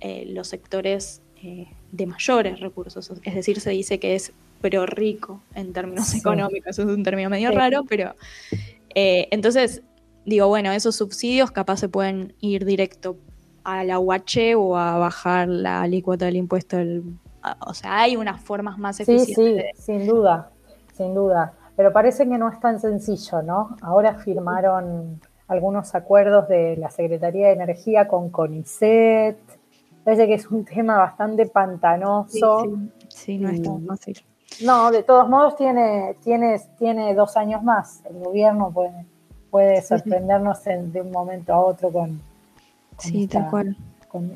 eh, 0.00 0.24
los 0.26 0.48
sectores 0.48 1.20
de 1.92 2.06
mayores 2.06 2.60
recursos. 2.60 3.12
Es 3.22 3.34
decir, 3.34 3.60
se 3.60 3.70
dice 3.70 3.98
que 3.98 4.14
es 4.14 4.32
pero 4.62 4.86
rico 4.86 5.42
en 5.54 5.74
términos 5.74 6.14
económicos. 6.14 6.78
es 6.78 6.84
un 6.84 7.02
término 7.02 7.28
medio 7.28 7.50
raro, 7.52 7.84
pero 7.86 8.16
entonces 8.94 9.82
digo, 10.26 10.48
bueno, 10.48 10.72
esos 10.72 10.96
subsidios 10.96 11.50
capaz 11.50 11.78
se 11.78 11.88
pueden 11.88 12.34
ir 12.40 12.64
directo 12.64 13.16
a 13.64 13.84
la 13.84 13.98
UH 13.98 14.56
o 14.56 14.76
a 14.76 14.98
bajar 14.98 15.48
la 15.48 15.82
alícuota 15.82 16.26
del 16.26 16.36
impuesto. 16.36 16.76
o 17.60 17.74
sea, 17.74 18.00
hay 18.00 18.16
unas 18.16 18.40
formas 18.42 18.76
más 18.78 19.00
eficientes. 19.00 19.36
Sí, 19.76 19.82
sí, 19.82 19.82
sin 19.82 20.06
duda, 20.06 20.50
sin 20.94 21.14
duda. 21.14 21.54
Pero 21.76 21.92
parece 21.92 22.28
que 22.28 22.38
no 22.38 22.48
es 22.48 22.58
tan 22.60 22.80
sencillo, 22.80 23.42
¿no? 23.42 23.76
Ahora 23.82 24.14
firmaron 24.14 25.20
algunos 25.48 25.94
acuerdos 25.94 26.48
de 26.48 26.76
la 26.76 26.90
Secretaría 26.90 27.48
de 27.48 27.52
Energía 27.54 28.08
con 28.08 28.30
CONICET. 28.30 29.38
Parece 30.04 30.26
que 30.26 30.34
es 30.34 30.46
un 30.50 30.64
tema 30.64 30.98
bastante 30.98 31.46
pantanoso. 31.46 32.66
Sí, 33.08 33.38
no 33.38 33.48
es 33.48 33.62
tan 33.62 33.84
fácil. 33.86 34.22
No, 34.64 34.90
de 34.90 35.02
todos 35.02 35.28
modos 35.28 35.56
tiene, 35.56 36.16
tiene, 36.22 36.60
tiene 36.78 37.14
dos 37.14 37.36
años 37.36 37.62
más. 37.62 38.02
El 38.08 38.20
gobierno 38.20 38.70
puede 38.72 39.06
puede 39.56 39.80
sorprendernos 39.80 40.62
de 40.64 41.00
un 41.00 41.10
momento 41.10 41.54
a 41.54 41.64
otro 41.64 41.90
con, 41.90 42.20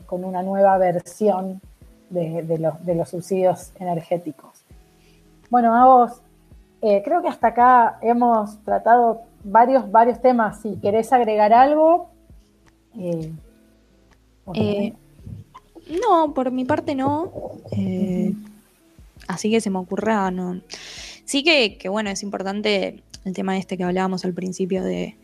con, 0.06 0.24
una 0.24 0.42
nueva 0.42 0.78
versión 0.78 1.61
de, 2.09 2.59
los, 2.96 3.11
subsidios 3.11 3.70
energéticos. 3.78 4.64
Bueno, 5.50 5.76
a 5.76 5.85
vos, 5.85 6.22
eh, 6.80 7.02
creo 7.04 7.20
que 7.20 7.28
hasta 7.28 7.48
acá 7.48 7.98
hemos 8.00 8.64
tratado 8.64 9.20
varios, 9.44 9.90
varios 9.90 10.22
temas. 10.22 10.62
Si 10.62 10.76
querés 10.76 11.12
agregar 11.12 11.52
algo. 11.52 12.09
Eh, 12.98 13.30
eh, 14.54 14.94
no, 16.00 16.33
por 16.33 16.50
mi 16.50 16.64
parte 16.64 16.94
no. 16.94 17.30
Así 19.28 19.50
que 19.50 19.61
se 19.61 19.68
me 19.68 19.80
ocurra, 19.80 20.30
no. 20.30 20.62
Sí 21.26 21.44
que, 21.44 21.76
que, 21.76 21.90
bueno, 21.90 22.09
es 22.09 22.22
importante 22.22 23.02
el 23.24 23.35
tema 23.35 23.56
este 23.59 23.76
que 23.76 23.85
hablábamos 23.85 24.24
al 24.24 24.35
principio 24.35 24.83
de, 24.83 25.16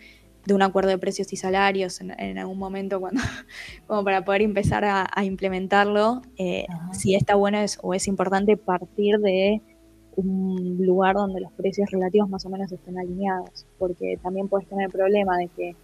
un 0.48 0.62
acuerdo 0.62 0.90
de 0.90 0.98
precios 0.98 1.32
y 1.32 1.36
salarios 1.36 2.00
en, 2.00 2.38
algún 2.38 2.58
momento 2.58 3.00
cuando, 3.00 3.20
como 3.86 4.04
para 4.04 4.24
poder 4.24 4.42
empezar 4.42 4.84
a, 4.84 5.24
implementarlo, 5.24 6.22
eh, 6.38 6.66
si 6.92 7.14
está 7.14 7.34
bueno 7.34 7.58
es, 7.58 7.78
o 7.82 7.94
es 7.94 8.06
importante 8.06 8.56
partir 8.56 9.18
de 9.18 9.60
un 10.16 10.78
lugar 10.80 11.16
donde 11.16 11.40
los 11.40 11.52
precios 11.52 11.90
relativos 11.90 12.28
más 12.28 12.46
o 12.46 12.48
menos 12.48 12.72
estén 12.72 12.98
alineados, 12.98 13.66
porque 13.78 14.18
también 14.22 14.48
puedes 14.48 14.68
tener 14.68 14.86
el 14.86 14.92
problema 14.92 15.36
de 15.36 15.48
que 15.48 15.76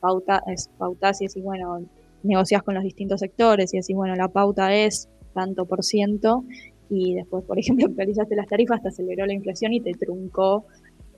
pauta, 0.00 0.42
es, 0.46 0.68
pautas 0.78 1.20
y 1.22 1.28
decís, 1.28 1.42
bueno, 1.42 1.82
negocias 2.22 2.62
con 2.62 2.74
los 2.74 2.84
distintos 2.84 3.20
sectores 3.20 3.72
y 3.72 3.78
decís, 3.78 3.94
bueno, 3.94 4.16
la 4.16 4.28
pauta 4.28 4.74
es 4.74 5.08
tanto 5.32 5.64
por 5.64 5.84
ciento 5.84 6.44
y 6.90 7.14
después, 7.14 7.44
por 7.44 7.58
ejemplo, 7.60 7.86
actualizaste 7.86 8.36
las 8.36 8.48
tarifas, 8.48 8.82
te 8.82 8.88
aceleró 8.88 9.26
la 9.26 9.32
inflación 9.32 9.72
y 9.72 9.80
te 9.80 9.92
truncó. 9.92 10.64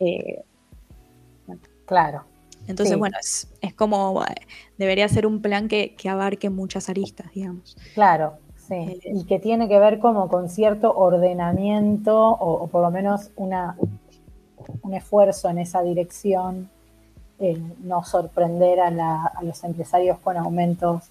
Eh, 0.06 0.44
claro. 1.86 2.24
Entonces, 2.66 2.98
bueno, 2.98 3.16
es, 3.20 3.74
como, 3.74 4.22
eh, 4.24 4.34
debería 4.78 5.08
ser 5.08 5.26
un 5.26 5.42
plan 5.42 5.68
que, 5.68 5.94
abarque 6.08 6.48
muchas 6.48 6.88
aristas, 6.88 7.30
digamos. 7.34 7.76
Claro, 7.94 8.34
sí. 8.56 8.74
Eh, 8.74 9.00
y 9.04 9.24
que 9.24 9.38
tiene 9.38 9.68
que 9.68 9.78
ver 9.78 9.98
como 9.98 10.28
con 10.28 10.48
cierto 10.48 10.94
ordenamiento 10.96 12.16
o, 12.18 12.66
por 12.68 12.82
lo 12.82 12.90
menos 12.90 13.30
una, 13.36 13.76
un 14.82 14.94
esfuerzo 14.94 15.50
en 15.50 15.58
esa 15.58 15.82
dirección, 15.82 16.70
no 17.82 18.02
sorprender 18.04 18.80
a, 18.80 19.26
a 19.26 19.42
los 19.42 19.62
empresarios 19.64 20.18
con 20.20 20.38
aumentos 20.38 21.02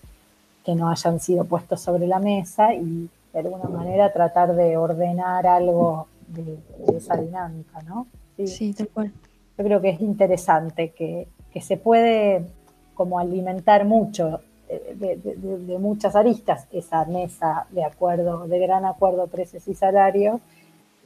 que 0.66 0.74
no 0.74 0.90
hayan 0.90 1.20
sido 1.20 1.46
puestos 1.46 1.82
sobre 1.82 2.08
la 2.08 2.18
mesa 2.18 2.74
y 2.74 3.10
de 3.34 3.40
alguna 3.40 3.66
manera 3.66 4.14
tratar 4.14 4.56
de 4.56 4.78
ordenar 4.78 5.46
algo 5.48 6.08
de, 6.28 6.58
esa 6.96 7.18
dinámica, 7.18 7.82
¿no? 7.82 8.08
Sí, 8.46 8.74
tal 8.74 8.88
cual. 8.90 9.12
Yo 9.58 9.64
creo 9.64 9.82
que 9.82 9.90
es 9.90 10.02
interesante 10.02 10.92
que, 10.92 11.28
se 11.62 11.78
puede 11.78 12.48
como 12.96 13.20
alimentar 13.20 13.86
mucho 13.86 14.42
de, 14.68 15.78
muchas 15.80 16.16
aristas 16.16 16.68
esa 16.72 17.06
mesa 17.06 17.68
de 17.70 17.84
acuerdo, 17.84 18.48
de 18.48 18.60
gran 18.60 18.86
acuerdo 18.86 19.28
precios 19.28 19.68
y 19.68 19.76
salarios. 19.76 20.42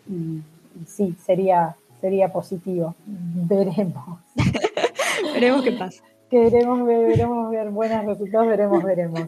Y, 0.09 0.41
sí, 0.85 1.15
sería, 1.25 1.75
sería 1.99 2.31
positivo. 2.31 2.95
Veremos. 3.05 4.19
veremos 5.33 5.63
qué 5.63 5.71
pasa. 5.73 6.03
Queremos 6.29 6.85
ver, 6.85 7.07
veremos 7.07 7.49
ver 7.49 7.69
buenos 7.69 8.05
resultados, 8.05 8.47
veremos, 8.47 8.83
veremos. 8.83 9.21